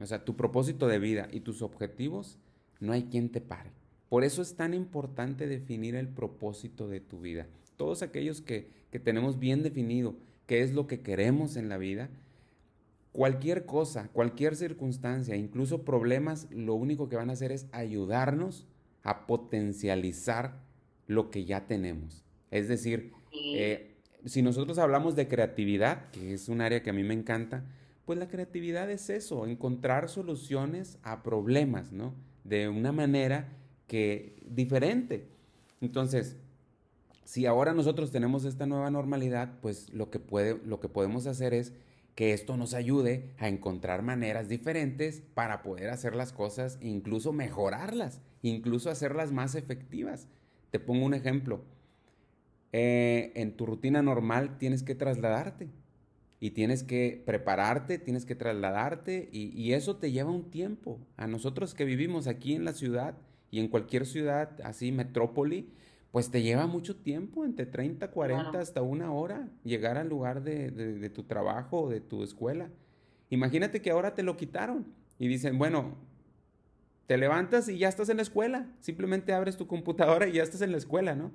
o 0.01 0.07
sea, 0.07 0.25
tu 0.25 0.35
propósito 0.37 0.89
de 0.89 0.99
vida 0.99 1.29
y 1.31 1.41
tus 1.41 1.61
objetivos, 1.61 2.39
no 2.81 2.93
hay 2.93 3.05
quien 3.05 3.29
te 3.29 3.43
pare. 3.43 3.71
Por 4.09 4.25
eso 4.25 4.41
es 4.41 4.55
tan 4.55 4.73
importante 4.73 5.47
definir 5.47 5.95
el 5.95 6.09
propósito 6.09 6.89
de 6.89 7.01
tu 7.01 7.21
vida. 7.21 7.47
Todos 7.77 8.03
aquellos 8.03 8.41
que, 8.41 8.71
que 8.91 8.99
tenemos 8.99 9.39
bien 9.39 9.63
definido 9.63 10.15
qué 10.47 10.63
es 10.63 10.73
lo 10.73 10.87
que 10.87 11.01
queremos 11.01 11.57
en 11.57 11.69
la 11.69 11.79
vida, 11.79 12.11
cualquier 13.13 13.67
cosa, 13.67 14.09
cualquier 14.13 14.57
circunstancia, 14.57 15.37
incluso 15.37 15.83
problemas, 15.83 16.47
lo 16.51 16.75
único 16.75 17.09
que 17.09 17.17
van 17.17 17.31
a 17.31 17.35
hacer 17.35 17.53
es 17.53 17.67
ayudarnos 17.73 18.67
a 19.03 19.27
potencializar 19.27 20.61
lo 21.07 21.31
que 21.31 21.45
ya 21.45 21.67
tenemos. 21.67 22.25
Es 22.51 22.69
decir, 22.69 23.13
eh, 23.33 23.92
si 24.25 24.43
nosotros 24.43 24.79
hablamos 24.79 25.17
de 25.17 25.29
creatividad, 25.29 26.11
que 26.11 26.35
es 26.35 26.49
un 26.49 26.61
área 26.61 26.83
que 26.83 26.91
a 26.91 26.95
mí 26.95 27.03
me 27.03 27.15
encanta, 27.15 27.65
pues 28.05 28.19
la 28.19 28.29
creatividad 28.29 28.91
es 28.91 29.11
eso, 29.11 29.47
encontrar 29.47 30.09
soluciones 30.09 30.99
a 31.03 31.23
problemas, 31.23 31.93
¿no? 31.93 32.15
De 32.45 32.69
una 32.69 32.93
manera 32.93 33.49
que 33.87 34.37
diferente. 34.45 35.29
Entonces, 35.81 36.37
si 37.25 37.47
ahora 37.47 37.73
nosotros 37.73 38.11
tenemos 38.11 38.45
esta 38.45 38.67
nueva 38.67 38.91
normalidad, 38.91 39.59
pues 39.61 39.93
lo 39.93 40.11
que, 40.11 40.19
puede, 40.19 40.59
lo 40.65 40.81
que 40.81 40.89
podemos 40.89 41.27
hacer 41.27 41.55
es 41.55 41.73
que 42.15 42.33
esto 42.33 42.57
nos 42.57 42.75
ayude 42.75 43.31
a 43.39 43.49
encontrar 43.49 44.03
maneras 44.03 44.49
diferentes 44.49 45.23
para 45.35 45.63
poder 45.63 45.91
hacer 45.91 46.15
las 46.15 46.33
cosas, 46.33 46.79
incluso 46.83 47.33
mejorarlas, 47.33 48.21
incluso 48.43 48.91
hacerlas 48.91 49.33
más 49.33 49.55
efectivas. 49.55 50.29
Te 50.71 50.79
pongo 50.79 51.07
un 51.07 51.15
ejemplo. 51.15 51.63
Eh, 52.73 53.33
en 53.35 53.55
tu 53.55 53.67
rutina 53.67 54.01
normal 54.03 54.57
tienes 54.57 54.83
que 54.83 54.95
trasladarte 54.95 55.69
y 56.41 56.53
tienes 56.53 56.83
que 56.83 57.23
prepararte, 57.25 57.99
tienes 57.99 58.25
que 58.25 58.35
trasladarte 58.35 59.29
y, 59.31 59.73
eso 59.75 59.97
te 59.97 60.11
lleva 60.11 60.31
un 60.31 60.51
tiempo. 60.51 60.99
A 61.17 61.27
nosotros 61.27 61.75
que 61.75 61.85
vivimos 61.85 62.27
aquí 62.27 62.55
en 62.55 62.65
la 62.65 62.73
ciudad 62.73 63.15
y 63.51 63.61
en 63.61 63.69
cualquier 63.69 64.07
ciudad 64.07 64.59
así, 64.65 64.91
metrópoli, 64.91 65.69
pues 66.11 66.31
te 66.31 66.43
lleva 66.43 66.67
mucho 66.67 66.97
tiempo, 66.97 67.45
entre 67.45 67.67
30, 67.67 68.11
40 68.11 68.59
hasta 68.59 68.83
una 68.83 69.13
hora, 69.13 69.49
llegar 69.65 69.99
al 69.99 70.09
lugar 70.09 70.43
de, 70.43 70.71
de 70.71 71.11
tu 71.11 71.23
trabajo 71.23 71.83
o 71.83 71.91
de 71.91 72.01
tu 72.01 72.25
escuela. 72.25 72.71
Imagínate 73.31 73.81
que 73.81 73.91
ahora 73.91 74.15
te 74.15 74.23
lo 74.23 74.37
quitaron 74.37 74.87
y 75.19 75.29
dicen, 75.29 75.59
bueno, 75.59 75.95
te 77.07 77.17
levantas 77.17 77.69
y 77.69 77.79
ya 77.79 77.89
estás 77.89 78.09
en 78.09 78.17
la 78.17 78.23
escuela, 78.23 78.67
simplemente 78.81 79.33
abres 79.33 79.57
tu 79.57 79.67
computadora 79.67 80.27
y 80.27 80.33
ya 80.33 80.43
estás 80.43 80.63
en 80.63 80.73
la 80.73 80.79
escuela, 80.79 81.15
¿no? 81.15 81.31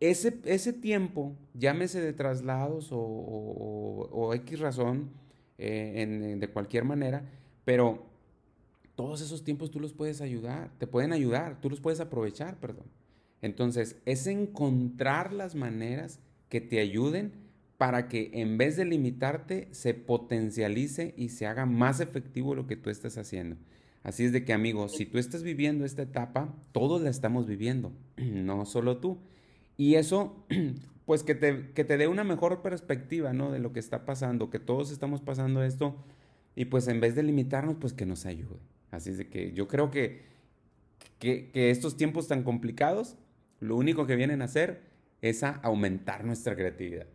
Ese, 0.00 0.38
ese 0.44 0.72
tiempo, 0.72 1.34
llámese 1.54 2.00
de 2.00 2.12
traslados 2.12 2.88
o, 2.90 4.32
X 4.34 4.60
razón, 4.60 5.10
eh, 5.58 6.36
de 6.38 6.48
cualquier 6.48 6.84
manera, 6.84 7.24
pero 7.64 8.04
todos 8.94 9.20
esos 9.20 9.44
tiempos 9.44 9.70
tú 9.70 9.80
los 9.80 9.92
puedes 9.92 10.20
ayudar, 10.20 10.70
te 10.78 10.86
pueden 10.86 11.12
ayudar, 11.12 11.60
tú 11.60 11.70
los 11.70 11.80
puedes 11.80 12.00
aprovechar, 12.00 12.58
perdón. 12.58 12.86
Entonces, 13.42 13.96
es 14.06 14.26
encontrar 14.26 15.32
las 15.32 15.54
maneras 15.54 16.18
que 16.48 16.60
te 16.60 16.80
ayuden 16.80 17.32
para 17.76 18.08
que 18.08 18.30
en 18.32 18.56
vez 18.56 18.76
de 18.76 18.86
limitarte, 18.86 19.68
se 19.70 19.94
potencialice 19.94 21.14
y 21.16 21.28
se 21.28 21.46
haga 21.46 21.66
más 21.66 22.00
efectivo 22.00 22.54
lo 22.54 22.66
que 22.66 22.76
tú 22.76 22.90
estás 22.90 23.18
haciendo. 23.18 23.56
Así 24.02 24.24
es 24.24 24.32
de 24.32 24.44
que, 24.44 24.52
amigos, 24.52 24.92
si 24.96 25.04
tú 25.04 25.18
estás 25.18 25.42
viviendo 25.42 25.84
esta 25.84 26.02
etapa, 26.02 26.54
todos 26.72 27.02
la 27.02 27.10
estamos 27.10 27.46
viviendo, 27.46 27.92
no 28.16 28.64
solo 28.64 28.98
tú. 28.98 29.18
Y 29.76 29.96
eso, 29.96 30.44
pues 31.06 31.22
que 31.22 31.34
te, 31.34 31.72
que 31.72 31.84
te 31.84 31.96
dé 31.96 32.08
una 32.08 32.24
mejor 32.24 32.62
perspectiva, 32.62 33.32
¿no? 33.32 33.52
De 33.52 33.58
lo 33.58 33.72
que 33.72 33.80
está 33.80 34.04
pasando, 34.04 34.50
que 34.50 34.58
todos 34.58 34.90
estamos 34.90 35.20
pasando 35.20 35.62
esto, 35.62 35.96
y 36.54 36.66
pues 36.66 36.88
en 36.88 37.00
vez 37.00 37.14
de 37.14 37.22
limitarnos, 37.22 37.76
pues 37.80 37.92
que 37.92 38.06
nos 38.06 38.26
ayude. 38.26 38.60
Así 38.90 39.10
es 39.10 39.18
de 39.18 39.28
que 39.28 39.52
yo 39.52 39.68
creo 39.68 39.90
que, 39.90 40.24
que, 41.18 41.50
que 41.50 41.70
estos 41.70 41.96
tiempos 41.96 42.28
tan 42.28 42.42
complicados, 42.42 43.16
lo 43.60 43.76
único 43.76 44.06
que 44.06 44.16
vienen 44.16 44.42
a 44.42 44.46
hacer 44.46 44.82
es 45.20 45.42
a 45.42 45.50
aumentar 45.62 46.24
nuestra 46.24 46.54
creatividad. 46.54 47.06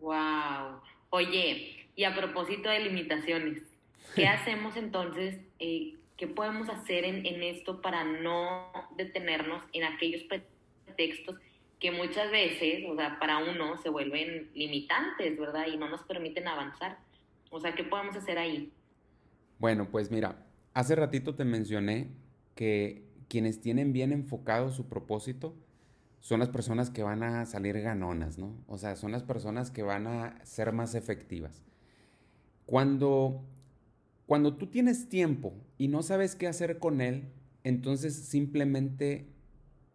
Wow. 0.00 0.80
Oye, 1.10 1.88
y 1.94 2.04
a 2.04 2.14
propósito 2.16 2.68
de 2.68 2.80
limitaciones, 2.80 3.62
¿Qué 4.14 4.26
hacemos 4.28 4.76
entonces? 4.76 5.38
Eh, 5.58 5.94
¿Qué 6.16 6.26
podemos 6.26 6.68
hacer 6.68 7.04
en, 7.04 7.24
en, 7.24 7.42
esto 7.42 7.80
para 7.80 8.04
no 8.04 8.70
detenernos 8.96 9.62
en 9.72 9.84
aquellos 9.84 10.22
pretextos 10.24 11.36
que 11.80 11.90
muchas 11.90 12.30
veces, 12.30 12.84
o 12.88 12.94
sea, 12.94 13.18
para 13.18 13.38
uno 13.38 13.76
se 13.78 13.88
vuelven 13.88 14.50
limitantes, 14.54 15.38
¿verdad? 15.38 15.66
Y 15.72 15.76
no 15.76 15.88
nos 15.88 16.02
permiten 16.02 16.46
avanzar. 16.46 16.98
O 17.50 17.58
sea, 17.58 17.74
¿qué 17.74 17.84
podemos 17.84 18.14
hacer 18.16 18.38
ahí? 18.38 18.72
Bueno, 19.58 19.88
pues 19.90 20.10
mira, 20.10 20.46
hace 20.74 20.94
ratito 20.94 21.34
te 21.34 21.44
mencioné 21.44 22.10
que 22.54 23.02
quienes 23.28 23.60
tienen 23.60 23.92
bien 23.92 24.12
enfocado 24.12 24.70
su 24.70 24.88
propósito 24.88 25.54
son 26.20 26.40
las 26.40 26.50
personas 26.50 26.90
que 26.90 27.02
van 27.02 27.22
a 27.22 27.46
salir 27.46 27.80
ganonas, 27.80 28.38
¿no? 28.38 28.54
O 28.66 28.76
sea, 28.76 28.94
son 28.94 29.10
las 29.10 29.22
personas 29.22 29.70
que 29.70 29.82
van 29.82 30.06
a 30.06 30.44
ser 30.44 30.72
más 30.72 30.94
efectivas. 30.94 31.62
Cuando 32.66 33.42
cuando 34.30 34.54
tú 34.54 34.68
tienes 34.68 35.08
tiempo 35.08 35.54
y 35.76 35.88
no 35.88 36.04
sabes 36.04 36.36
qué 36.36 36.46
hacer 36.46 36.78
con 36.78 37.00
él, 37.00 37.32
entonces 37.64 38.14
simplemente 38.14 39.26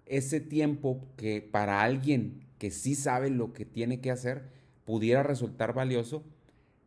ese 0.06 0.40
tiempo 0.40 1.02
que 1.18 1.42
para 1.42 1.82
alguien 1.82 2.46
que 2.58 2.72
sí 2.72 2.96
sabe 2.96 3.30
lo 3.30 3.54
que 3.54 3.66
tiene 3.66 4.02
que 4.02 4.12
hacer 4.12 4.50
pudiera 4.86 5.24
resultar 5.24 5.74
valioso, 5.74 6.24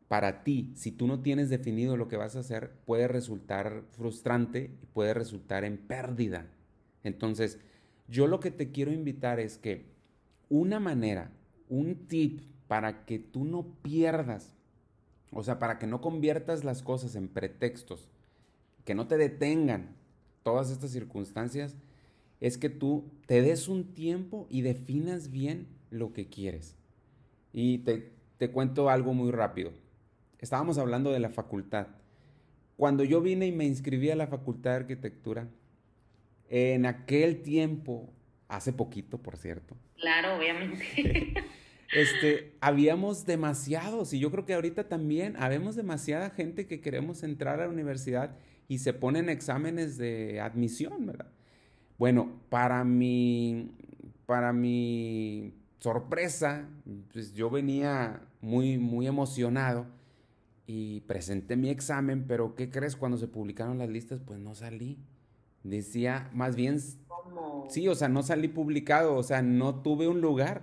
para 0.09 0.43
ti, 0.43 0.73
si 0.75 0.91
tú 0.91 1.07
no 1.07 1.21
tienes 1.21 1.51
definido 1.51 1.97
lo 1.97 2.09
que 2.09 2.17
vas 2.17 2.37
a 2.37 2.41
hacer, 2.41 2.73
puede 2.87 3.09
resultar 3.09 3.83
frustrante 3.91 4.71
y 4.83 4.87
puede 4.87 5.13
resultar 5.13 5.65
en 5.65 5.77
pérdida. 5.77 6.47
Entonces, 7.05 7.59
yo 8.09 8.27
lo 8.27 8.41
que 8.41 8.51
te 8.51 8.71
quiero 8.71 8.93
invitar 8.93 9.39
es 9.39 9.59
que 9.59 9.85
una 10.49 10.81
manera, 10.81 11.31
un 11.69 12.07
tip 12.07 12.41
para 12.69 13.05
que 13.05 13.19
tú 13.19 13.45
no 13.45 13.75
pierdas 13.83 14.59
o 15.33 15.43
sea, 15.43 15.59
para 15.59 15.79
que 15.79 15.87
no 15.87 16.01
conviertas 16.01 16.65
las 16.65 16.83
cosas 16.83 17.15
en 17.15 17.29
pretextos, 17.29 18.09
que 18.85 18.95
no 18.95 19.07
te 19.07 19.17
detengan 19.17 19.97
todas 20.43 20.71
estas 20.71 20.91
circunstancias, 20.91 21.77
es 22.41 22.59
que 22.59 22.69
tú 22.69 23.11
te 23.27 23.43
des 23.43 23.69
un 23.69 23.95
tiempo 23.95 24.47
y 24.51 24.63
definas 24.63 25.31
bien 25.31 25.67
lo 25.91 26.13
que 26.13 26.29
quieres. 26.29 26.77
Y 27.53 27.79
te, 27.79 28.13
te 28.37 28.51
cuento 28.51 28.91
algo 28.91 29.15
muy 29.15 29.31
rápido. 29.31 29.73
Estábamos 30.39 30.79
hablando 30.79 31.11
de 31.11 31.21
la 31.21 31.31
facultad. 31.31 31.89
Cuando 32.77 33.03
yo 33.03 33.21
vine 33.21 33.47
y 33.47 33.53
me 33.53 33.65
inscribí 33.65 34.11
a 34.11 34.17
la 34.17 34.29
facultad 34.29 34.71
de 34.71 34.77
arquitectura, 34.77 35.49
en 36.49 36.87
aquel 36.87 37.43
tiempo, 37.43 38.13
hace 38.47 38.73
poquito, 38.73 39.19
por 39.19 39.37
cierto. 39.37 39.77
Claro, 39.97 40.37
obviamente. 40.37 41.35
este, 41.93 42.55
habíamos 42.61 43.27
demasiados, 43.27 44.13
y 44.13 44.21
yo 44.21 44.31
creo 44.31 44.47
que 44.47 44.55
ahorita 44.55 44.89
también 44.89 45.35
habemos 45.39 45.75
demasiada 45.75 46.31
gente 46.31 46.67
que 46.67 46.81
queremos 46.81 47.23
entrar 47.25 47.61
a 47.61 47.67
la 47.67 47.73
universidad 47.73 48.37
y 48.69 48.79
se 48.79 48.93
ponen 48.93 49.29
exámenes 49.29 49.99
de 49.99 50.41
admisión, 50.41 51.05
¿verdad? 51.05 51.33
Bueno, 51.99 52.31
para 52.49 52.85
mi, 52.85 53.73
para 54.25 54.53
mi 54.53 55.53
sorpresa, 55.81 56.69
pues 57.13 57.35
yo 57.35 57.51
venía 57.51 58.23
muy, 58.41 58.79
muy 58.79 59.09
emocionado 59.09 59.87
y 60.67 61.01
presenté 61.01 61.57
mi 61.57 61.71
examen, 61.71 62.25
pero 62.29 62.55
¿qué 62.55 62.71
crees? 62.71 62.95
Cuando 62.95 63.19
se 63.19 63.27
publicaron 63.27 63.79
las 63.79 63.89
listas, 63.89 64.21
pues 64.21 64.39
no 64.39 64.55
salí. 64.55 64.97
Decía, 65.65 66.31
más 66.33 66.55
bien, 66.55 66.79
sí, 67.69 67.89
o 67.89 67.95
sea, 67.97 68.09
no 68.09 68.23
salí 68.23 68.47
publicado, 68.47 69.17
o 69.17 69.23
sea, 69.25 69.43
no 69.43 69.83
tuve 69.83 70.07
un 70.07 70.21
lugar. 70.21 70.63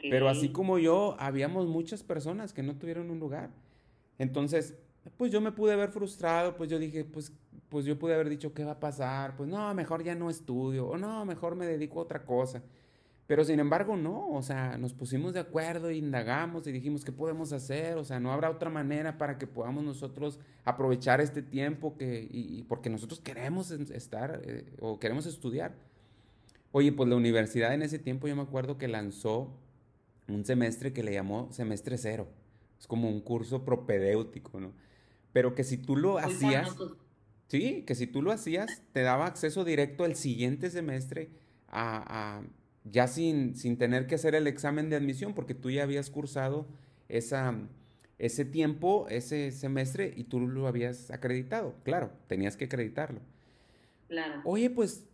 Pero 0.00 0.28
así 0.28 0.48
como 0.48 0.78
yo, 0.78 1.16
habíamos 1.18 1.66
muchas 1.66 2.02
personas 2.02 2.52
que 2.52 2.62
no 2.62 2.76
tuvieron 2.76 3.10
un 3.10 3.20
lugar. 3.20 3.50
Entonces, 4.18 4.74
pues 5.16 5.30
yo 5.30 5.40
me 5.40 5.52
pude 5.52 5.76
ver 5.76 5.90
frustrado, 5.90 6.56
pues 6.56 6.70
yo 6.70 6.78
dije, 6.78 7.04
pues, 7.04 7.32
pues 7.68 7.84
yo 7.84 7.98
pude 7.98 8.14
haber 8.14 8.28
dicho, 8.28 8.54
¿qué 8.54 8.64
va 8.64 8.72
a 8.72 8.80
pasar? 8.80 9.36
Pues 9.36 9.48
no, 9.48 9.72
mejor 9.74 10.02
ya 10.02 10.14
no 10.14 10.30
estudio, 10.30 10.86
o 10.88 10.96
no, 10.96 11.24
mejor 11.24 11.56
me 11.56 11.66
dedico 11.66 12.00
a 12.00 12.02
otra 12.02 12.24
cosa. 12.24 12.62
Pero 13.26 13.44
sin 13.44 13.58
embargo, 13.58 13.96
no, 13.96 14.28
o 14.30 14.42
sea, 14.42 14.78
nos 14.78 14.92
pusimos 14.92 15.34
de 15.34 15.40
acuerdo, 15.40 15.90
indagamos 15.90 16.66
y 16.68 16.72
dijimos, 16.72 17.04
¿qué 17.04 17.10
podemos 17.10 17.52
hacer? 17.52 17.96
O 17.96 18.04
sea, 18.04 18.20
no 18.20 18.32
habrá 18.32 18.50
otra 18.50 18.70
manera 18.70 19.18
para 19.18 19.36
que 19.36 19.48
podamos 19.48 19.82
nosotros 19.82 20.38
aprovechar 20.64 21.20
este 21.20 21.42
tiempo 21.42 21.96
que, 21.96 22.28
y, 22.30 22.62
porque 22.68 22.88
nosotros 22.88 23.20
queremos 23.20 23.72
estar 23.72 24.40
eh, 24.44 24.72
o 24.80 25.00
queremos 25.00 25.26
estudiar. 25.26 25.74
Oye, 26.70 26.92
pues 26.92 27.08
la 27.08 27.16
universidad 27.16 27.74
en 27.74 27.82
ese 27.82 27.98
tiempo 27.98 28.28
yo 28.28 28.36
me 28.36 28.42
acuerdo 28.42 28.78
que 28.78 28.86
lanzó 28.86 29.50
un 30.28 30.44
semestre 30.44 30.92
que 30.92 31.02
le 31.02 31.12
llamó 31.12 31.48
semestre 31.50 31.98
cero. 31.98 32.28
Es 32.78 32.86
como 32.86 33.08
un 33.08 33.20
curso 33.20 33.64
propedéutico, 33.64 34.60
¿no? 34.60 34.72
Pero 35.32 35.54
que 35.54 35.64
si 35.64 35.78
tú 35.78 35.96
lo 35.96 36.18
hacías, 36.18 36.76
sí, 37.48 37.82
que 37.86 37.94
si 37.94 38.06
tú 38.06 38.22
lo 38.22 38.32
hacías, 38.32 38.82
te 38.92 39.02
daba 39.02 39.26
acceso 39.26 39.64
directo 39.64 40.04
al 40.04 40.16
siguiente 40.16 40.70
semestre 40.70 41.30
a, 41.68 42.42
ya 42.84 43.08
sin, 43.08 43.56
sin 43.56 43.76
tener 43.76 44.06
que 44.06 44.14
hacer 44.14 44.34
el 44.34 44.46
examen 44.46 44.90
de 44.90 44.96
admisión, 44.96 45.34
porque 45.34 45.54
tú 45.54 45.70
ya 45.70 45.82
habías 45.82 46.10
cursado 46.10 46.66
esa, 47.08 47.54
ese 48.18 48.44
tiempo, 48.44 49.06
ese 49.08 49.50
semestre, 49.50 50.12
y 50.16 50.24
tú 50.24 50.40
lo 50.40 50.66
habías 50.66 51.10
acreditado. 51.10 51.74
Claro, 51.82 52.12
tenías 52.28 52.56
que 52.56 52.66
acreditarlo. 52.66 53.20
Claro. 54.08 54.40
Oye, 54.44 54.70
pues 54.70 55.04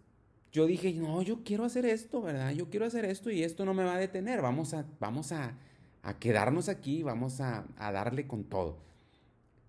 yo 0.53 0.67
dije, 0.67 0.93
no, 0.93 1.23
yo 1.23 1.43
quiero 1.45 1.65
hacer 1.65 1.87
esto, 1.87 2.21
¿verdad? 2.21 2.53
Yo 2.53 2.69
quiero 2.69 2.85
hacer 2.85 3.07
esto 3.07 3.31
y 3.31 3.43
esto 3.43 3.65
no 3.65 3.73
me 3.73 3.85
va 3.85 3.95
a 3.95 3.99
detener. 3.99 4.43
Vamos 4.43 4.75
a, 4.75 4.85
vamos 5.01 5.33
a, 5.33 5.57
a 6.03 6.19
quedarnos 6.19 6.69
aquí, 6.69 7.03
vamos 7.03 7.41
a, 7.41 7.65
a, 7.79 7.91
darle 7.91 8.27
con 8.27 8.45
todo. 8.45 8.79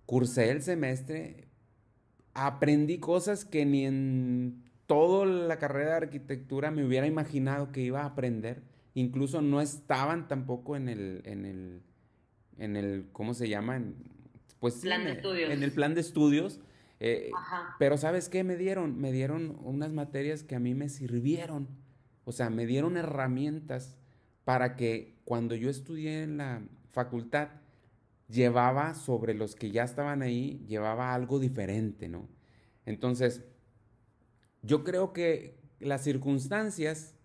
Cursé 0.06 0.49
el 0.49 0.62
semestre, 0.62 1.47
aprendí 2.34 3.00
cosas 3.00 3.46
que 3.46 3.65
ni 3.65 3.86
en 3.86 4.63
toda 4.86 5.26
la 5.26 5.58
carrera 5.58 5.91
de 5.91 5.98
arquitectura 5.98 6.72
me 6.72 6.86
hubiera 6.86 7.08
imaginado 7.08 7.72
que 7.72 7.82
iba 7.82 8.02
a 8.02 8.06
aprender. 8.06 8.63
Incluso 8.93 9.41
no 9.41 9.62
estaban 9.62 10.28
tampoco 10.28 10.76
en 10.76 10.89
el, 10.89 11.22
en 11.26 11.46
el, 11.46 11.82
en 12.58 12.76
el 12.76 13.08
¿cómo 13.12 13.34
se 13.34 13.50
llama? 13.50 13.82
pues, 14.60 14.76
plan 14.76 15.04
de 15.04 15.13
estudios. 15.13 15.52
En 15.52 15.63
el 15.63 15.72
plan 15.72 15.96
de 15.96 16.02
estudios 16.02 16.60
eh, 17.06 17.32
pero 17.80 17.98
¿sabes 17.98 18.30
qué 18.30 18.46
me 18.46 18.56
dieron? 18.56 18.98
Me 18.98 19.12
dieron 19.12 19.58
unas 19.62 19.91
materias 19.91 20.41
que 20.41 20.56
a 20.56 20.60
mí 20.60 20.74
me 20.74 20.88
sirvieron. 20.88 21.67
O 22.24 22.32
sea, 22.32 22.50
me 22.50 22.65
dieron 22.65 22.96
herramientas 22.96 23.98
para 24.46 24.78
que 24.78 25.19
cuando 25.26 25.54
yo 25.54 25.69
estudié 25.69 26.24
en 26.24 26.38
la 26.38 26.62
facultad, 26.91 27.50
llevaba 28.28 28.96
sobre 28.96 29.34
los 29.34 29.56
que 29.56 29.72
ya 29.72 29.84
estaban 29.84 30.22
ahí, 30.22 30.64
llevaba 30.68 31.14
algo 31.14 31.40
diferente, 31.40 32.08
¿no? 32.08 32.28
Entonces, 32.86 33.44
yo 34.62 34.84
creo 34.84 35.14
que 35.14 35.58
las 35.80 36.04
circunstancias, 36.04 37.16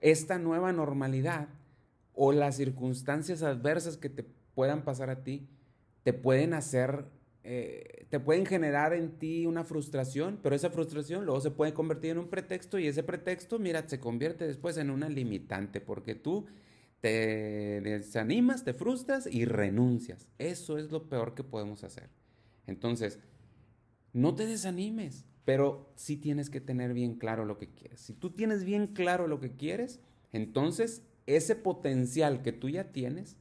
esta 0.00 0.38
nueva 0.38 0.72
normalidad 0.72 1.48
o 2.14 2.32
las 2.32 2.56
circunstancias 2.56 3.42
adversas 3.42 3.96
que 3.96 4.08
te 4.08 4.24
puedan 4.54 4.84
pasar 4.84 5.10
a 5.10 5.22
ti, 5.22 5.48
te 6.02 6.12
pueden 6.12 6.54
hacer 6.54 7.06
eh, 7.42 8.06
te 8.10 8.20
pueden 8.20 8.44
generar 8.44 8.92
en 8.92 9.18
ti 9.18 9.46
una 9.46 9.64
frustración, 9.64 10.38
pero 10.42 10.54
esa 10.54 10.68
frustración 10.68 11.24
luego 11.24 11.40
se 11.40 11.50
puede 11.50 11.72
convertir 11.72 12.10
en 12.10 12.18
un 12.18 12.28
pretexto 12.28 12.78
y 12.78 12.86
ese 12.86 13.02
pretexto, 13.02 13.58
mira, 13.58 13.88
se 13.88 13.98
convierte 13.98 14.46
después 14.46 14.76
en 14.76 14.90
una 14.90 15.08
limitante 15.08 15.80
porque 15.80 16.14
tú 16.14 16.46
te 17.00 17.80
desanimas, 17.80 18.64
te 18.64 18.74
frustras 18.74 19.26
y 19.26 19.44
renuncias. 19.44 20.28
Eso 20.38 20.78
es 20.78 20.90
lo 20.90 21.08
peor 21.08 21.34
que 21.34 21.44
podemos 21.44 21.82
hacer. 21.84 22.10
Entonces, 22.66 23.18
no 24.12 24.34
te 24.34 24.46
desanimes, 24.46 25.24
pero 25.44 25.92
sí 25.96 26.16
tienes 26.16 26.50
que 26.50 26.60
tener 26.60 26.92
bien 26.92 27.14
claro 27.14 27.44
lo 27.44 27.58
que 27.58 27.68
quieres. 27.68 28.00
Si 28.00 28.12
tú 28.12 28.30
tienes 28.30 28.64
bien 28.64 28.88
claro 28.88 29.26
lo 29.26 29.40
que 29.40 29.52
quieres, 29.52 30.00
entonces 30.32 31.02
ese 31.26 31.56
potencial 31.56 32.42
que 32.42 32.52
tú 32.52 32.68
ya 32.68 32.92
tienes, 32.92 33.36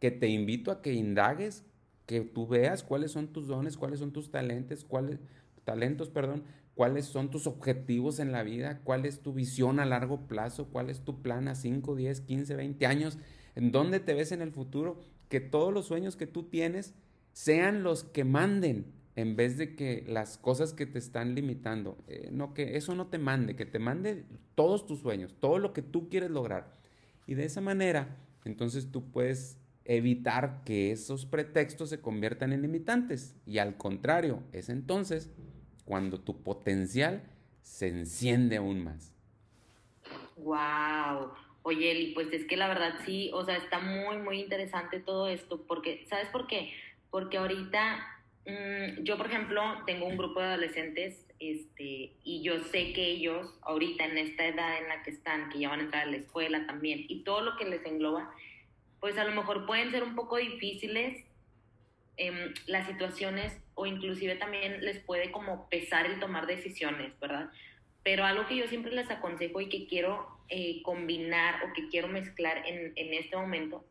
que 0.00 0.10
te 0.10 0.28
invito 0.28 0.70
a 0.70 0.82
que 0.82 0.92
indagues, 0.92 1.64
que 2.06 2.20
tú 2.20 2.46
veas 2.46 2.82
cuáles 2.82 3.12
son 3.12 3.28
tus 3.28 3.46
dones, 3.46 3.76
cuáles 3.76 4.00
son 4.00 4.12
tus 4.12 4.30
talentos, 4.30 4.84
cuáles 4.84 5.20
talentos, 5.64 6.10
perdón, 6.10 6.44
cuáles 6.74 7.06
son 7.06 7.30
tus 7.30 7.46
objetivos 7.46 8.18
en 8.18 8.32
la 8.32 8.42
vida, 8.42 8.80
cuál 8.82 9.06
es 9.06 9.20
tu 9.20 9.32
visión 9.32 9.80
a 9.80 9.86
largo 9.86 10.26
plazo, 10.26 10.68
cuál 10.70 10.90
es 10.90 11.00
tu 11.00 11.22
plan 11.22 11.48
a 11.48 11.54
5, 11.54 11.94
10, 11.94 12.20
15, 12.22 12.56
20 12.56 12.86
años, 12.86 13.18
en 13.54 13.70
dónde 13.70 14.00
te 14.00 14.14
ves 14.14 14.32
en 14.32 14.42
el 14.42 14.50
futuro, 14.50 14.98
que 15.28 15.40
todos 15.40 15.72
los 15.72 15.86
sueños 15.86 16.16
que 16.16 16.26
tú 16.26 16.44
tienes 16.44 16.94
sean 17.32 17.82
los 17.82 18.04
que 18.04 18.24
manden, 18.24 18.86
en 19.16 19.36
vez 19.36 19.56
de 19.56 19.76
que 19.76 20.04
las 20.08 20.38
cosas 20.38 20.72
que 20.72 20.86
te 20.86 20.98
están 20.98 21.36
limitando, 21.36 21.96
eh, 22.08 22.30
no 22.32 22.52
que 22.52 22.76
eso 22.76 22.96
no 22.96 23.06
te 23.06 23.18
mande, 23.18 23.54
que 23.54 23.66
te 23.66 23.78
mande 23.78 24.24
todos 24.56 24.86
tus 24.86 25.00
sueños, 25.00 25.34
todo 25.38 25.58
lo 25.58 25.72
que 25.72 25.82
tú 25.82 26.08
quieres 26.08 26.30
lograr. 26.30 26.72
Y 27.26 27.34
de 27.34 27.44
esa 27.44 27.60
manera, 27.60 28.16
entonces 28.44 28.90
tú 28.90 29.10
puedes 29.12 29.58
evitar 29.84 30.62
que 30.64 30.90
esos 30.90 31.26
pretextos 31.26 31.90
se 31.90 32.00
conviertan 32.00 32.52
en 32.52 32.62
limitantes. 32.62 33.36
Y 33.46 33.58
al 33.58 33.76
contrario, 33.76 34.42
es 34.52 34.68
entonces 34.68 35.30
cuando 35.84 36.20
tu 36.20 36.42
potencial 36.42 37.22
se 37.62 37.88
enciende 37.88 38.56
aún 38.56 38.84
más. 38.84 39.12
Wow. 40.36 41.32
Oye, 41.62 41.90
Eli, 41.90 42.12
pues 42.12 42.32
es 42.32 42.44
que 42.44 42.56
la 42.56 42.68
verdad 42.68 42.94
sí, 43.06 43.30
o 43.32 43.44
sea, 43.44 43.56
está 43.56 43.78
muy, 43.78 44.18
muy 44.18 44.40
interesante 44.40 45.00
todo 45.00 45.28
esto, 45.28 45.62
porque, 45.66 46.04
¿sabes 46.08 46.28
por 46.28 46.46
qué? 46.46 46.72
Porque 47.10 47.38
ahorita 47.38 48.14
Mm, 48.46 49.04
yo, 49.04 49.16
por 49.16 49.26
ejemplo, 49.26 49.62
tengo 49.86 50.06
un 50.06 50.18
grupo 50.18 50.40
de 50.40 50.46
adolescentes 50.46 51.26
este, 51.38 52.12
y 52.22 52.42
yo 52.42 52.62
sé 52.64 52.92
que 52.92 53.06
ellos, 53.06 53.58
ahorita 53.62 54.04
en 54.04 54.18
esta 54.18 54.46
edad 54.46 54.78
en 54.78 54.88
la 54.88 55.02
que 55.02 55.10
están, 55.10 55.48
que 55.48 55.60
ya 55.60 55.70
van 55.70 55.80
a 55.80 55.82
entrar 55.84 56.02
a 56.02 56.10
la 56.10 56.18
escuela 56.18 56.66
también, 56.66 57.06
y 57.08 57.22
todo 57.22 57.40
lo 57.40 57.56
que 57.56 57.64
les 57.64 57.84
engloba, 57.86 58.30
pues 59.00 59.16
a 59.18 59.24
lo 59.24 59.34
mejor 59.34 59.66
pueden 59.66 59.90
ser 59.90 60.02
un 60.02 60.14
poco 60.14 60.36
difíciles 60.36 61.24
em, 62.16 62.54
las 62.66 62.86
situaciones 62.86 63.52
o 63.74 63.86
inclusive 63.86 64.36
también 64.36 64.84
les 64.84 64.98
puede 64.98 65.30
como 65.30 65.68
pesar 65.68 66.06
el 66.06 66.20
tomar 66.20 66.46
decisiones, 66.46 67.18
¿verdad? 67.20 67.50
Pero 68.02 68.24
algo 68.24 68.46
que 68.46 68.56
yo 68.56 68.66
siempre 68.66 68.92
les 68.92 69.10
aconsejo 69.10 69.60
y 69.60 69.68
que 69.68 69.86
quiero 69.86 70.26
eh, 70.48 70.82
combinar 70.82 71.62
o 71.64 71.72
que 71.72 71.88
quiero 71.88 72.08
mezclar 72.08 72.66
en, 72.66 72.92
en 72.96 73.14
este 73.14 73.36
momento 73.36 73.84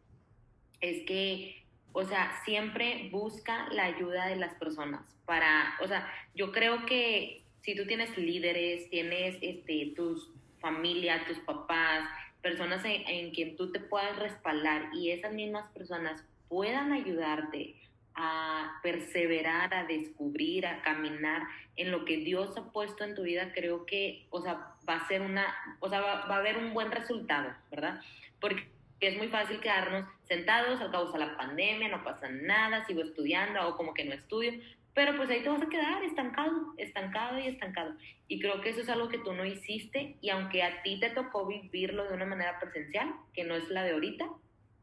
es 0.82 1.06
que 1.06 1.64
o 1.94 2.04
sea, 2.04 2.42
siempre 2.44 3.08
busca 3.12 3.70
la 3.72 3.86
ayuda 3.86 4.26
de 4.26 4.36
las 4.36 4.56
personas 4.56 5.02
para, 5.26 5.78
o 5.82 5.88
sea, 5.88 6.12
yo 6.36 6.52
creo 6.52 6.86
que 6.86 7.44
si 7.62 7.76
tú 7.76 7.86
tienes 7.86 8.18
líderes, 8.18 8.90
tienes 8.90 9.38
este, 9.42 9.94
tus 9.96 10.32
familia, 10.60 11.24
tus 11.28 11.38
papás, 11.40 12.10
personas 12.42 12.84
en, 12.84 13.08
en 13.08 13.32
quien 13.32 13.56
tú 13.56 13.72
te 13.72 13.80
puedas 13.80 14.18
respaldar 14.18 14.90
y 14.94 15.12
esas 15.12 15.34
mismas 15.34 15.72
personas 15.72 16.26
puedan 16.50 16.92
ayudarte 16.92 17.76
a 18.16 18.80
perseverar, 18.84 19.74
a 19.74 19.86
descubrir, 19.86 20.66
a 20.66 20.82
caminar 20.82 21.44
en 21.76 21.92
lo 21.92 22.06
que 22.06 22.18
Dios 22.18 22.56
ha 22.58 22.72
puesto 22.72 23.04
en 23.04 23.16
tu 23.16 23.24
vida, 23.24 23.52
creo 23.54 23.86
que, 23.86 24.26
o 24.30 24.42
sea, 24.42 24.76
va 24.88 24.96
a 24.96 25.08
ser 25.08 25.22
una, 25.22 25.46
o 25.80 25.90
sea, 25.90 26.02
va, 26.02 26.22
a 26.22 26.38
haber 26.38 26.58
un 26.58 26.74
buen 26.74 26.92
resultado, 26.92 27.54
¿verdad? 27.72 28.02
Porque 28.40 28.68
es 29.00 29.18
muy 29.18 29.28
fácil 29.28 29.60
quedarnos 29.60 30.06
sentados, 30.28 30.80
al 30.80 30.92
de 30.92 31.20
la 31.20 31.38
pandemia, 31.38 31.90
no 31.90 32.04
pasa 32.04 32.30
nada, 32.30 32.86
sigo 32.86 33.02
estudiando 33.02 33.68
o 33.68 33.76
como 33.76 33.94
que 33.94 34.06
no 34.06 34.14
estudio, 34.14 34.54
pero 34.94 35.18
pues 35.18 35.30
ahí 35.30 35.42
te 35.42 35.50
vas 35.50 35.62
a 35.62 35.70
quedar 35.70 36.04
estancado, 36.04 36.74
estancado 36.78 37.40
y 37.40 37.48
estancado. 37.48 37.96
Y 38.28 38.40
creo 38.40 38.62
que 38.62 38.70
eso 38.70 38.82
es 38.82 38.90
algo 38.90 39.10
que 39.10 39.18
tú 39.18 39.34
no 39.34 39.44
hiciste 39.44 40.16
y 40.22 40.30
aunque 40.30 40.62
a 40.64 40.84
ti 40.84 41.00
te 41.00 41.10
tocó 41.10 41.48
vivirlo 41.48 42.08
de 42.08 42.14
una 42.14 42.26
manera 42.26 42.60
presencial, 42.60 43.14
que 43.34 43.44
no 43.44 43.56
es 43.56 43.68
la 43.70 43.84
de 43.84 43.92
ahorita, 43.92 44.30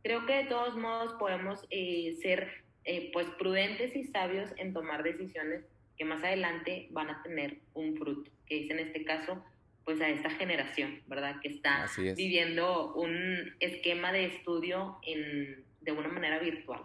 creo 0.03 0.27
que 0.27 0.35
de 0.35 0.45
todos 0.45 0.77
modos 0.77 1.13
podemos 1.15 1.65
eh, 1.71 2.17
ser 2.21 2.65
eh, 2.85 3.11
pues 3.13 3.29
prudentes 3.39 3.95
y 3.95 4.05
sabios 4.05 4.51
en 4.57 4.73
tomar 4.73 5.03
decisiones 5.03 5.65
que 5.97 6.05
más 6.05 6.23
adelante 6.25 6.89
van 6.91 7.11
a 7.11 7.23
tener 7.23 7.59
un 7.75 7.97
fruto, 7.97 8.31
que 8.47 8.65
es 8.65 8.71
en 8.71 8.79
este 8.79 9.05
caso 9.05 9.45
pues 9.85 10.01
a 10.01 10.09
esta 10.09 10.31
generación, 10.31 11.03
¿verdad? 11.07 11.41
Que 11.41 11.49
está 11.49 11.87
viviendo 12.17 12.95
un 12.95 13.55
esquema 13.61 14.13
de 14.13 14.27
estudio 14.27 14.99
en, 15.03 15.65
de 15.81 15.93
una 15.93 16.09
manera 16.09 16.39
virtual. 16.39 16.83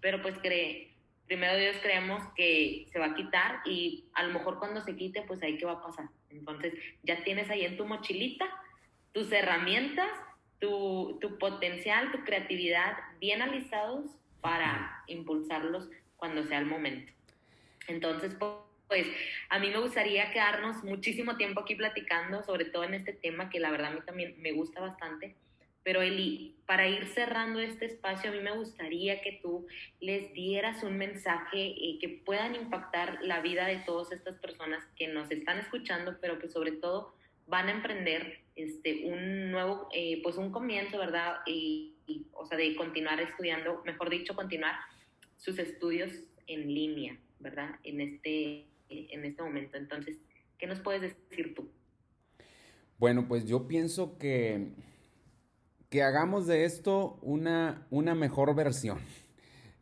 Pero 0.00 0.20
pues 0.22 0.36
cree, 0.38 0.92
primero 1.26 1.56
Dios 1.56 1.76
creemos 1.82 2.22
que 2.36 2.88
se 2.92 2.98
va 2.98 3.06
a 3.06 3.14
quitar 3.14 3.60
y 3.64 4.04
a 4.14 4.24
lo 4.24 4.34
mejor 4.34 4.58
cuando 4.58 4.80
se 4.82 4.96
quite, 4.96 5.22
pues 5.22 5.42
ahí 5.42 5.56
qué 5.56 5.64
va 5.64 5.72
a 5.72 5.82
pasar. 5.82 6.06
Entonces 6.30 6.74
ya 7.02 7.22
tienes 7.24 7.48
ahí 7.50 7.64
en 7.64 7.76
tu 7.76 7.86
mochilita 7.86 8.48
tus 9.12 9.30
herramientas, 9.30 10.10
tu, 10.58 11.18
tu 11.20 11.38
potencial, 11.38 12.10
tu 12.12 12.24
creatividad 12.24 12.96
bien 13.18 13.42
alisados 13.42 14.10
para 14.42 15.02
impulsarlos 15.06 15.88
cuando 16.16 16.44
sea 16.44 16.58
el 16.58 16.66
momento. 16.66 17.10
Entonces, 17.88 18.36
pues, 18.88 19.06
a 19.48 19.58
mí 19.58 19.70
me 19.70 19.78
gustaría 19.78 20.30
quedarnos 20.30 20.84
muchísimo 20.84 21.36
tiempo 21.38 21.60
aquí 21.62 21.74
platicando, 21.74 22.42
sobre 22.42 22.66
todo 22.66 22.84
en 22.84 22.94
este 22.94 23.14
tema 23.14 23.48
que 23.48 23.58
la 23.58 23.70
verdad 23.70 23.92
a 23.92 23.94
mí 23.94 24.00
también 24.04 24.34
me 24.42 24.52
gusta 24.52 24.80
bastante. 24.80 25.34
Pero 25.84 26.00
Eli, 26.00 26.54
para 26.66 26.86
ir 26.86 27.06
cerrando 27.06 27.58
este 27.58 27.86
espacio, 27.86 28.30
a 28.30 28.34
mí 28.34 28.40
me 28.40 28.52
gustaría 28.52 29.20
que 29.20 29.40
tú 29.42 29.66
les 30.00 30.32
dieras 30.32 30.84
un 30.84 30.96
mensaje 30.96 31.58
eh, 31.58 31.98
que 32.00 32.08
puedan 32.08 32.54
impactar 32.54 33.18
la 33.22 33.40
vida 33.40 33.66
de 33.66 33.78
todas 33.78 34.12
estas 34.12 34.36
personas 34.38 34.84
que 34.96 35.08
nos 35.08 35.30
están 35.30 35.58
escuchando, 35.58 36.18
pero 36.20 36.38
que 36.38 36.48
sobre 36.48 36.72
todo 36.72 37.14
van 37.46 37.68
a 37.68 37.72
emprender 37.72 38.42
este, 38.54 39.06
un 39.06 39.50
nuevo, 39.50 39.88
eh, 39.92 40.20
pues 40.22 40.36
un 40.36 40.52
comienzo, 40.52 40.98
¿verdad? 40.98 41.38
O 42.32 42.46
sea, 42.46 42.58
de 42.58 42.74
continuar 42.76 43.20
estudiando, 43.20 43.82
mejor 43.84 44.10
dicho, 44.10 44.34
continuar 44.34 44.74
sus 45.36 45.58
estudios 45.58 46.10
en 46.46 46.72
línea, 46.72 47.18
¿verdad? 47.40 47.70
En 47.82 48.00
este, 48.00 48.66
en 48.88 49.24
este 49.24 49.42
momento. 49.42 49.76
Entonces, 49.76 50.18
¿qué 50.58 50.66
nos 50.66 50.80
puedes 50.80 51.02
decir 51.02 51.54
tú? 51.54 51.68
Bueno, 52.98 53.26
pues 53.26 53.46
yo 53.46 53.66
pienso 53.66 54.16
que, 54.18 54.68
que 55.90 56.02
hagamos 56.02 56.46
de 56.46 56.64
esto 56.64 57.18
una, 57.22 57.86
una 57.90 58.14
mejor 58.14 58.54
versión 58.54 59.00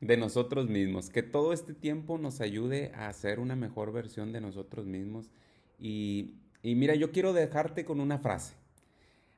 de 0.01 0.17
nosotros 0.17 0.71
mismos, 0.71 1.11
que 1.11 1.23
todo 1.23 1.53
este 1.53 1.75
tiempo 1.75 2.17
nos 2.17 2.41
ayude 2.41 2.91
a 2.95 3.09
hacer 3.09 3.39
una 3.39 3.57
mejor 3.57 3.93
versión 3.93 4.33
de 4.33 4.41
nosotros 4.41 4.87
mismos. 4.87 5.31
Y, 5.79 6.37
y 6.63 6.75
mira, 6.75 6.95
yo 6.95 7.13
quiero 7.13 7.33
dejarte 7.33 7.85
con 7.85 8.01
una 8.01 8.19
frase. 8.19 8.55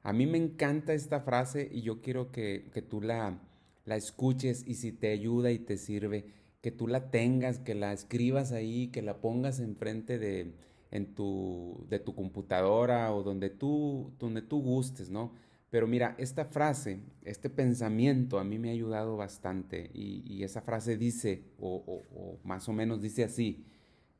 A 0.02 0.12
mí 0.12 0.26
me 0.26 0.38
encanta 0.38 0.94
esta 0.94 1.20
frase 1.20 1.68
y 1.70 1.82
yo 1.82 2.00
quiero 2.00 2.32
que, 2.32 2.70
que 2.72 2.82
tú 2.82 3.00
la, 3.00 3.38
la 3.84 3.96
escuches 3.96 4.64
y 4.66 4.74
si 4.74 4.92
te 4.92 5.12
ayuda 5.12 5.50
y 5.52 5.58
te 5.58 5.76
sirve, 5.76 6.26
que 6.60 6.70
tú 6.70 6.86
la 6.86 7.10
tengas, 7.10 7.58
que 7.58 7.74
la 7.74 7.92
escribas 7.92 8.52
ahí, 8.52 8.88
que 8.88 9.02
la 9.02 9.20
pongas 9.20 9.60
enfrente 9.60 10.18
de, 10.18 10.54
en 10.92 11.14
tu, 11.14 11.84
de 11.88 11.98
tu 11.98 12.14
computadora 12.14 13.12
o 13.12 13.22
donde 13.22 13.50
tú, 13.50 14.12
donde 14.18 14.42
tú 14.42 14.62
gustes, 14.62 15.10
¿no? 15.10 15.32
Pero 15.70 15.86
mira, 15.86 16.14
esta 16.18 16.44
frase, 16.44 17.00
este 17.24 17.48
pensamiento 17.48 18.38
a 18.38 18.44
mí 18.44 18.58
me 18.58 18.68
ha 18.68 18.72
ayudado 18.72 19.16
bastante 19.16 19.90
y, 19.94 20.42
esa 20.44 20.60
frase 20.60 20.98
dice, 20.98 21.44
o, 21.58 22.04
o, 22.14 22.38
más 22.44 22.68
o 22.68 22.74
menos 22.74 23.00
dice 23.00 23.24
así, 23.24 23.64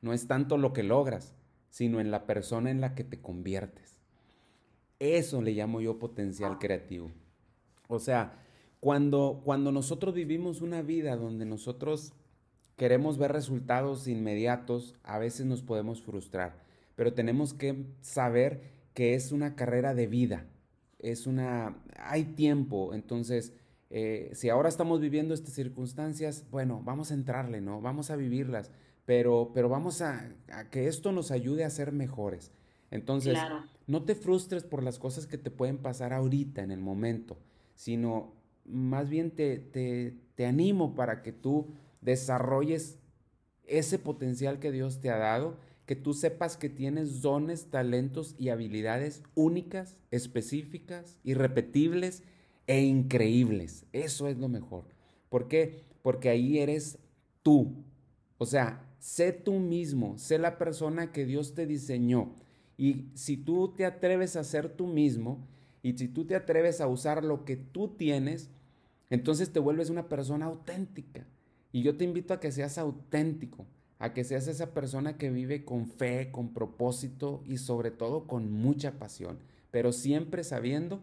no 0.01 0.15
es 0.15 0.27
tanto 0.27 0.57
lo 0.57 0.73
que 0.73 0.83
logras, 0.83 1.35
sino 1.69 2.01
en 2.01 2.11
la 2.11 2.27
persona 2.27 2.71
en 2.71 2.81
la 2.81 2.95
que 2.95 3.05
te 3.05 3.21
conviertes. 3.21 3.92
Eso 5.03 5.43
le 5.43 5.51
llamo 5.51 5.81
yo 5.81 5.99
potencial 5.99 6.61
creativo. 6.61 7.11
O 7.89 7.99
sea, 7.99 8.39
cuando, 8.79 9.43
cuando 9.45 9.73
nosotros 9.73 10.15
vivimos 10.15 10.61
una 10.61 10.81
vida 10.81 11.17
donde 11.17 11.45
nosotros 11.45 12.13
queremos 12.77 13.19
ver 13.19 13.33
resultados 13.33 14.07
inmediatos, 14.07 14.95
a 15.03 15.19
veces 15.19 15.45
nos 15.45 15.61
podemos 15.61 16.03
frustrar, 16.03 16.63
pero 16.95 17.15
tenemos 17.15 17.53
que 17.53 17.85
saber 18.01 18.63
que 18.95 19.15
es 19.15 19.33
una 19.33 19.57
carrera 19.57 19.93
de 19.93 20.07
vida, 20.07 20.47
es 21.01 21.27
una, 21.27 21.83
hay 21.97 22.23
tiempo, 22.23 22.95
entonces, 22.95 23.55
eh, 23.91 24.31
si 24.35 24.51
ahora 24.51 24.69
estamos 24.69 25.01
viviendo 25.01 25.35
estas 25.35 25.55
circunstancias, 25.55 26.47
bueno, 26.53 26.81
vamos 26.85 27.11
a 27.11 27.15
entrarle, 27.15 27.61
¿no? 27.61 27.81
Vamos 27.81 28.13
a 28.13 28.17
vivirlas, 28.17 28.71
pero, 29.05 29.51
pero 29.53 29.69
vamos 29.69 30.01
a, 30.01 30.33
que 30.71 30.87
esto 30.87 31.11
nos 31.11 31.33
ayude 31.33 31.65
a 31.65 31.71
ser 31.71 31.91
mejores. 31.91 32.53
Entonces, 32.93 33.39
no 33.87 34.05
te 34.05 34.15
frustres 34.15 34.65
por 34.65 34.83
las 34.83 34.99
cosas 34.99 35.27
que 35.27 35.39
te 35.39 35.51
pueden 35.51 35.79
pasar 35.79 36.13
ahorita, 36.13 36.63
en 36.63 36.71
el 36.71 36.81
momento, 36.81 37.39
sino 37.75 38.35
más 38.67 39.09
bien 39.09 39.31
te, 39.31 39.59
te, 39.59 40.15
te 40.35 40.47
animo 40.47 40.95
para 40.95 41.23
que 41.23 41.33
tú 41.33 41.69
desarrolles 42.03 42.99
ese 43.65 43.99
potencial 43.99 44.59
que 44.59 44.71
Dios 44.71 45.01
te 45.01 45.11
ha 45.11 45.17
dado, 45.17 45.57
que 45.87 45.97
tú 45.97 46.13
sepas 46.13 46.59
que 46.59 46.69
tienes 46.69 47.23
dones, 47.23 47.71
talentos 47.71 48.35
y 48.39 48.51
habilidades 48.51 49.23
únicas, 49.35 49.97
específicas, 50.11 51.19
irrepetibles 51.25 52.23
e 52.67 52.83
increíbles. 52.83 53.87
Eso 53.93 54.29
es 54.29 54.37
lo 54.37 54.49
mejor. 54.49 54.85
¿Por 55.31 55.49
qué? 55.49 55.83
Porque 56.03 56.29
ahí 56.29 56.59
eres 56.59 56.99
tú. 57.43 57.85
O 58.37 58.45
sea, 58.45 58.85
sé 58.99 59.33
tú 59.33 59.55
mismo, 59.55 60.19
sé 60.19 60.39
la 60.39 60.59
persona 60.59 61.11
que 61.11 61.25
Dios 61.25 61.55
te 61.55 61.67
diseñó. 61.67 62.42
Y 62.83 63.13
si 63.15 63.37
tú 63.37 63.69
te 63.77 63.85
atreves 63.85 64.35
a 64.35 64.43
ser 64.43 64.69
tú 64.69 64.89
mismo 64.89 65.47
y 65.85 65.93
si 65.93 66.09
tú 66.09 66.25
te 66.25 66.35
atreves 66.35 66.81
a 66.81 66.89
usar 66.89 67.23
lo 67.23 67.45
que 67.45 67.55
tú 67.55 67.95
tienes, 67.97 68.51
entonces 69.09 69.53
te 69.53 69.61
vuelves 69.61 69.89
una 69.89 70.09
persona 70.09 70.47
auténtica. 70.47 71.25
Y 71.71 71.85
yo 71.85 71.97
te 71.97 72.03
invito 72.03 72.35
a 72.35 72.41
que 72.41 72.51
seas 72.51 72.79
auténtico, 72.79 73.67
a 74.01 74.13
que 74.13 74.25
seas 74.25 74.49
esa 74.49 74.75
persona 74.75 75.17
que 75.17 75.31
vive 75.31 75.65
con 75.65 75.87
fe, 75.87 76.33
con 76.33 76.53
propósito 76.53 77.45
y 77.47 77.59
sobre 77.59 77.93
todo 77.93 78.27
con 78.27 78.51
mucha 78.51 78.99
pasión, 78.99 79.39
pero 79.71 79.93
siempre 79.93 80.43
sabiendo 80.43 81.01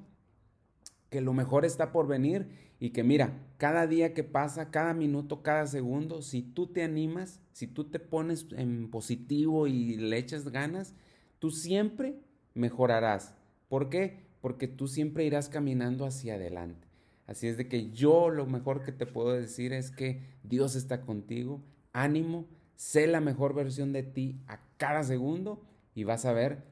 que 1.10 1.22
lo 1.22 1.32
mejor 1.32 1.64
está 1.64 1.94
por 1.94 2.08
venir 2.08 2.50
y 2.82 2.90
que 2.90 3.06
mira, 3.06 3.40
cada 3.58 3.88
día 3.88 4.14
que 4.14 4.26
pasa, 4.26 4.70
cada 4.70 4.94
minuto, 4.94 5.44
cada 5.44 5.66
segundo, 5.66 6.24
si 6.24 6.42
tú 6.42 6.68
te 6.68 6.84
animas, 6.84 7.40
si 7.54 7.68
tú 7.68 7.86
te 7.86 8.00
pones 8.00 8.48
en 8.58 8.92
positivo 8.92 9.66
y 9.66 9.96
le 9.96 10.18
echas 10.18 10.50
ganas, 10.50 10.94
tú 11.40 11.52
siempre 11.52 12.16
mejorarás. 12.54 13.34
¿Por 13.68 13.90
qué? 13.90 14.20
Porque 14.42 14.68
tú 14.68 14.88
siempre 14.88 15.26
irás 15.26 15.50
caminando 15.50 16.06
hacia 16.06 16.36
adelante. 16.36 16.88
Así 17.28 17.48
es 17.48 17.58
de 17.58 17.68
que 17.68 17.92
yo 17.92 18.30
lo 18.30 18.46
mejor 18.46 18.84
que 18.84 18.92
te 18.92 19.06
puedo 19.06 19.34
decir 19.34 19.74
es 19.74 19.92
que 19.92 20.22
Dios 20.44 20.76
está 20.76 21.02
contigo, 21.02 21.62
ánimo, 21.94 22.48
sé 22.76 23.08
la 23.08 23.22
mejor 23.22 23.54
versión 23.54 23.94
de 23.94 24.04
ti 24.04 24.40
a 24.48 24.60
cada 24.78 25.04
segundo 25.04 25.64
y 25.94 26.06
vas 26.06 26.26
a 26.26 26.34
ver 26.34 26.64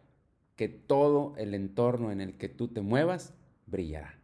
que 0.55 0.68
todo 0.68 1.36
el 1.38 1.53
entorno 1.53 2.11
en 2.11 2.22
el 2.22 2.38
que 2.38 2.49
tú 2.49 2.70
te 2.70 2.82
muevas 2.82 3.36
brillará. 3.68 4.18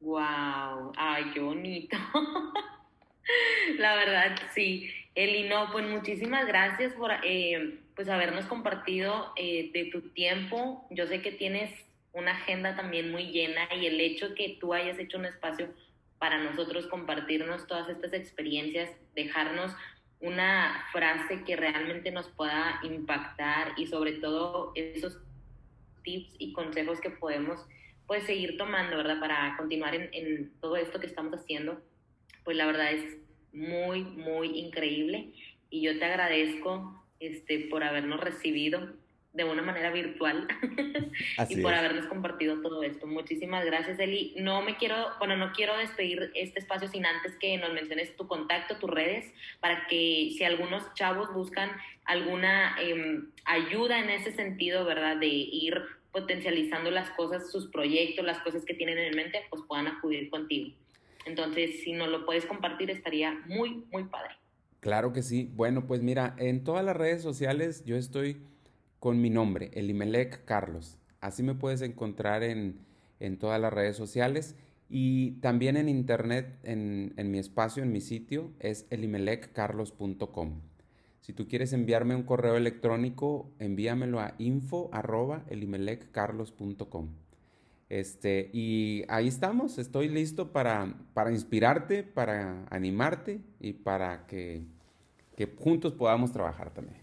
Wow, 0.00 0.92
ay, 0.96 1.30
qué 1.32 1.40
bonito. 1.40 1.96
La 3.78 3.96
verdad, 3.96 4.36
sí. 4.54 4.90
Eli, 5.14 5.48
no, 5.48 5.72
pues 5.72 5.88
muchísimas 5.88 6.46
gracias 6.46 6.92
por 6.92 7.10
eh, 7.24 7.80
pues 7.96 8.10
habernos 8.10 8.44
compartido 8.44 9.32
eh, 9.36 9.70
de 9.72 9.86
tu 9.86 10.02
tiempo. 10.10 10.86
Yo 10.90 11.06
sé 11.06 11.22
que 11.22 11.32
tienes 11.32 11.72
una 12.12 12.32
agenda 12.32 12.76
también 12.76 13.10
muy 13.10 13.32
llena 13.32 13.68
y 13.74 13.86
el 13.86 14.00
hecho 14.00 14.34
que 14.34 14.58
tú 14.60 14.74
hayas 14.74 14.98
hecho 14.98 15.18
un 15.18 15.24
espacio 15.24 15.72
para 16.18 16.38
nosotros 16.38 16.86
compartirnos 16.86 17.66
todas 17.66 17.88
estas 17.88 18.12
experiencias, 18.12 18.90
dejarnos 19.14 19.74
una 20.20 20.84
frase 20.92 21.42
que 21.44 21.56
realmente 21.56 22.10
nos 22.10 22.28
pueda 22.28 22.80
impactar 22.82 23.72
y 23.76 23.86
sobre 23.86 24.12
todo 24.12 24.72
esos 24.74 25.18
tips 26.02 26.36
y 26.38 26.52
consejos 26.52 27.00
que 27.00 27.10
podemos 27.10 27.66
pues 28.06 28.24
seguir 28.24 28.56
tomando, 28.56 28.96
¿verdad? 28.96 29.18
Para 29.18 29.56
continuar 29.56 29.94
en, 29.94 30.08
en 30.12 30.52
todo 30.60 30.76
esto 30.76 31.00
que 31.00 31.06
estamos 31.06 31.34
haciendo, 31.34 31.80
pues 32.44 32.56
la 32.56 32.66
verdad 32.66 32.92
es 32.92 33.18
muy, 33.52 34.02
muy 34.04 34.58
increíble 34.58 35.32
y 35.70 35.82
yo 35.82 35.98
te 35.98 36.04
agradezco 36.04 37.05
este, 37.20 37.60
por 37.70 37.82
habernos 37.82 38.20
recibido 38.20 38.94
de 39.36 39.44
una 39.44 39.60
manera 39.60 39.90
virtual 39.90 40.48
y 41.48 41.60
por 41.60 41.74
habernos 41.74 42.06
compartido 42.06 42.62
todo 42.62 42.82
esto. 42.82 43.06
Muchísimas 43.06 43.66
gracias, 43.66 43.98
Eli. 43.98 44.34
No 44.38 44.62
me 44.62 44.78
quiero, 44.78 44.96
bueno, 45.18 45.36
no 45.36 45.52
quiero 45.52 45.76
despedir 45.76 46.30
este 46.34 46.58
espacio 46.58 46.88
sin 46.88 47.04
antes 47.04 47.36
que 47.36 47.58
nos 47.58 47.72
menciones 47.74 48.16
tu 48.16 48.26
contacto, 48.26 48.78
tus 48.78 48.90
redes, 48.90 49.30
para 49.60 49.86
que 49.88 50.32
si 50.36 50.42
algunos 50.42 50.92
chavos 50.94 51.34
buscan 51.34 51.70
alguna 52.06 52.76
em, 52.80 53.30
ayuda 53.44 53.98
en 53.98 54.08
ese 54.08 54.32
sentido, 54.32 54.86
¿verdad? 54.86 55.18
De 55.18 55.26
ir 55.26 55.82
potencializando 56.12 56.90
las 56.90 57.10
cosas, 57.10 57.52
sus 57.52 57.66
proyectos, 57.66 58.24
las 58.24 58.38
cosas 58.38 58.64
que 58.64 58.72
tienen 58.72 58.96
en 58.96 59.14
mente, 59.14 59.42
pues 59.50 59.62
puedan 59.68 59.86
acudir 59.86 60.30
contigo. 60.30 60.74
Entonces, 61.26 61.82
si 61.82 61.92
nos 61.92 62.08
lo 62.08 62.24
puedes 62.24 62.46
compartir, 62.46 62.90
estaría 62.90 63.32
muy, 63.46 63.84
muy 63.92 64.04
padre. 64.04 64.34
Claro 64.86 65.12
que 65.12 65.22
sí. 65.24 65.50
Bueno, 65.56 65.88
pues 65.88 66.00
mira, 66.00 66.36
en 66.38 66.62
todas 66.62 66.84
las 66.84 66.96
redes 66.96 67.20
sociales 67.20 67.82
yo 67.84 67.96
estoy 67.96 68.36
con 69.00 69.20
mi 69.20 69.30
nombre, 69.30 69.72
Elimelec 69.74 70.44
Carlos. 70.44 70.96
Así 71.20 71.42
me 71.42 71.56
puedes 71.56 71.82
encontrar 71.82 72.44
en, 72.44 72.78
en 73.18 73.36
todas 73.36 73.60
las 73.60 73.72
redes 73.72 73.96
sociales 73.96 74.54
y 74.88 75.32
también 75.40 75.76
en 75.76 75.88
internet, 75.88 76.56
en, 76.62 77.14
en 77.16 77.32
mi 77.32 77.40
espacio, 77.40 77.82
en 77.82 77.90
mi 77.90 78.00
sitio, 78.00 78.52
es 78.60 78.86
elimeleccarlos.com. 78.90 80.60
Si 81.20 81.32
tú 81.32 81.48
quieres 81.48 81.72
enviarme 81.72 82.14
un 82.14 82.22
correo 82.22 82.54
electrónico, 82.54 83.50
envíamelo 83.58 84.20
a 84.20 84.36
info 84.38 84.88
Este, 87.88 88.50
y 88.52 89.04
ahí 89.08 89.26
estamos, 89.26 89.78
estoy 89.78 90.08
listo 90.08 90.52
para, 90.52 90.94
para 91.12 91.32
inspirarte, 91.32 92.04
para 92.04 92.66
animarte 92.70 93.40
y 93.60 93.72
para 93.74 94.26
que, 94.26 94.64
que 95.36 95.46
juntos 95.46 95.92
podamos 95.92 96.32
trabajar 96.32 96.72
también. 96.72 97.02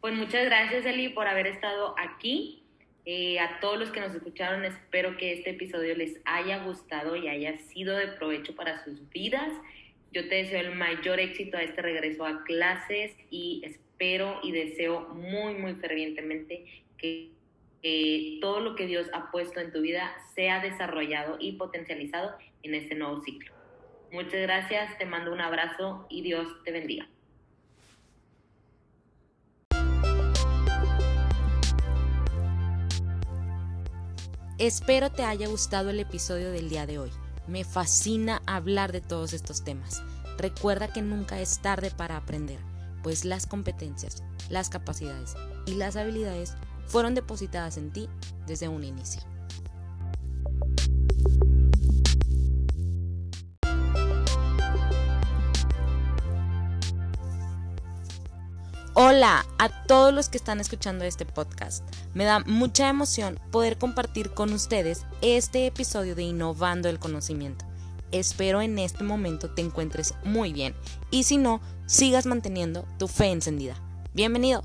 Pues 0.00 0.14
muchas 0.14 0.44
gracias, 0.44 0.86
Eli, 0.86 1.08
por 1.08 1.26
haber 1.26 1.48
estado 1.48 1.94
aquí. 1.98 2.62
Eh, 3.04 3.38
a 3.38 3.60
todos 3.60 3.78
los 3.78 3.90
que 3.90 4.00
nos 4.00 4.14
escucharon, 4.14 4.64
espero 4.64 5.16
que 5.16 5.32
este 5.32 5.50
episodio 5.50 5.94
les 5.94 6.20
haya 6.24 6.64
gustado 6.64 7.14
y 7.14 7.28
haya 7.28 7.56
sido 7.58 7.96
de 7.96 8.08
provecho 8.08 8.54
para 8.56 8.82
sus 8.84 9.08
vidas. 9.10 9.52
Yo 10.12 10.28
te 10.28 10.36
deseo 10.36 10.60
el 10.60 10.74
mayor 10.74 11.20
éxito 11.20 11.56
a 11.56 11.62
este 11.62 11.82
regreso 11.82 12.24
a 12.24 12.42
clases 12.44 13.16
y 13.30 13.62
espero 13.64 14.40
y 14.42 14.52
deseo 14.52 15.08
muy, 15.08 15.54
muy 15.54 15.74
fervientemente 15.74 16.64
que, 16.98 17.30
todo 18.40 18.60
lo 18.60 18.74
que 18.74 18.86
Dios 18.86 19.08
ha 19.12 19.30
puesto 19.30 19.60
en 19.60 19.70
tu 19.70 19.80
vida 19.80 20.12
sea 20.34 20.60
desarrollado 20.60 21.36
y 21.38 21.52
potencializado 21.52 22.36
en 22.64 22.74
este 22.74 22.96
nuevo 22.96 23.20
ciclo. 23.20 23.55
Muchas 24.12 24.40
gracias, 24.40 24.96
te 24.98 25.04
mando 25.04 25.32
un 25.32 25.40
abrazo 25.40 26.06
y 26.08 26.22
Dios 26.22 26.46
te 26.64 26.72
bendiga. 26.72 27.08
Espero 34.58 35.10
te 35.10 35.22
haya 35.22 35.48
gustado 35.48 35.90
el 35.90 36.00
episodio 36.00 36.50
del 36.50 36.70
día 36.70 36.86
de 36.86 36.98
hoy. 36.98 37.10
Me 37.46 37.62
fascina 37.62 38.40
hablar 38.46 38.90
de 38.90 39.02
todos 39.02 39.34
estos 39.34 39.64
temas. 39.64 40.02
Recuerda 40.38 40.92
que 40.92 41.02
nunca 41.02 41.40
es 41.40 41.60
tarde 41.60 41.90
para 41.90 42.16
aprender, 42.16 42.58
pues 43.02 43.24
las 43.24 43.46
competencias, 43.46 44.22
las 44.48 44.70
capacidades 44.70 45.34
y 45.66 45.74
las 45.74 45.96
habilidades 45.96 46.56
fueron 46.86 47.14
depositadas 47.14 47.76
en 47.76 47.92
ti 47.92 48.08
desde 48.46 48.68
un 48.68 48.82
inicio. 48.82 49.20
Hola 59.08 59.46
a 59.58 59.68
todos 59.68 60.12
los 60.12 60.28
que 60.28 60.36
están 60.36 60.58
escuchando 60.58 61.04
este 61.04 61.24
podcast. 61.24 61.84
Me 62.12 62.24
da 62.24 62.40
mucha 62.40 62.88
emoción 62.88 63.38
poder 63.52 63.78
compartir 63.78 64.30
con 64.30 64.52
ustedes 64.52 65.06
este 65.22 65.64
episodio 65.68 66.16
de 66.16 66.24
Innovando 66.24 66.88
el 66.88 66.98
Conocimiento. 66.98 67.64
Espero 68.10 68.60
en 68.62 68.80
este 68.80 69.04
momento 69.04 69.54
te 69.54 69.62
encuentres 69.62 70.14
muy 70.24 70.52
bien 70.52 70.74
y 71.12 71.22
si 71.22 71.36
no, 71.36 71.60
sigas 71.86 72.26
manteniendo 72.26 72.84
tu 72.98 73.06
fe 73.06 73.26
encendida. 73.26 73.76
Bienvenido. 74.12 74.64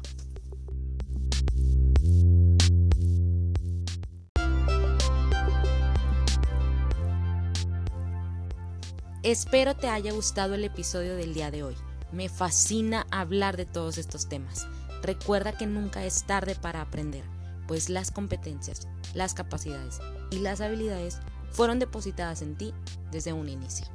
Espero 9.22 9.76
te 9.76 9.88
haya 9.88 10.12
gustado 10.14 10.56
el 10.56 10.64
episodio 10.64 11.16
del 11.16 11.36
día 11.36 11.52
de 11.52 11.62
hoy. 11.62 11.76
Me 12.12 12.28
fascina 12.28 13.08
hablar 13.10 13.56
de 13.56 13.66
todos 13.66 13.98
estos 13.98 14.28
temas. 14.28 14.68
Recuerda 15.02 15.54
que 15.54 15.66
nunca 15.66 16.04
es 16.06 16.24
tarde 16.24 16.56
para 16.56 16.82
aprender, 16.82 17.24
pues 17.68 17.90
las 17.90 18.12
competencias, 18.12 18.88
las 19.14 19.34
capacidades 19.34 20.00
y 20.30 20.40
las 20.40 20.62
habilidades 20.62 21.20
fueron 21.52 21.80
depositadas 21.80 22.42
en 22.42 22.56
ti 22.56 22.74
desde 23.12 23.34
un 23.34 23.50
inicio. 23.50 23.88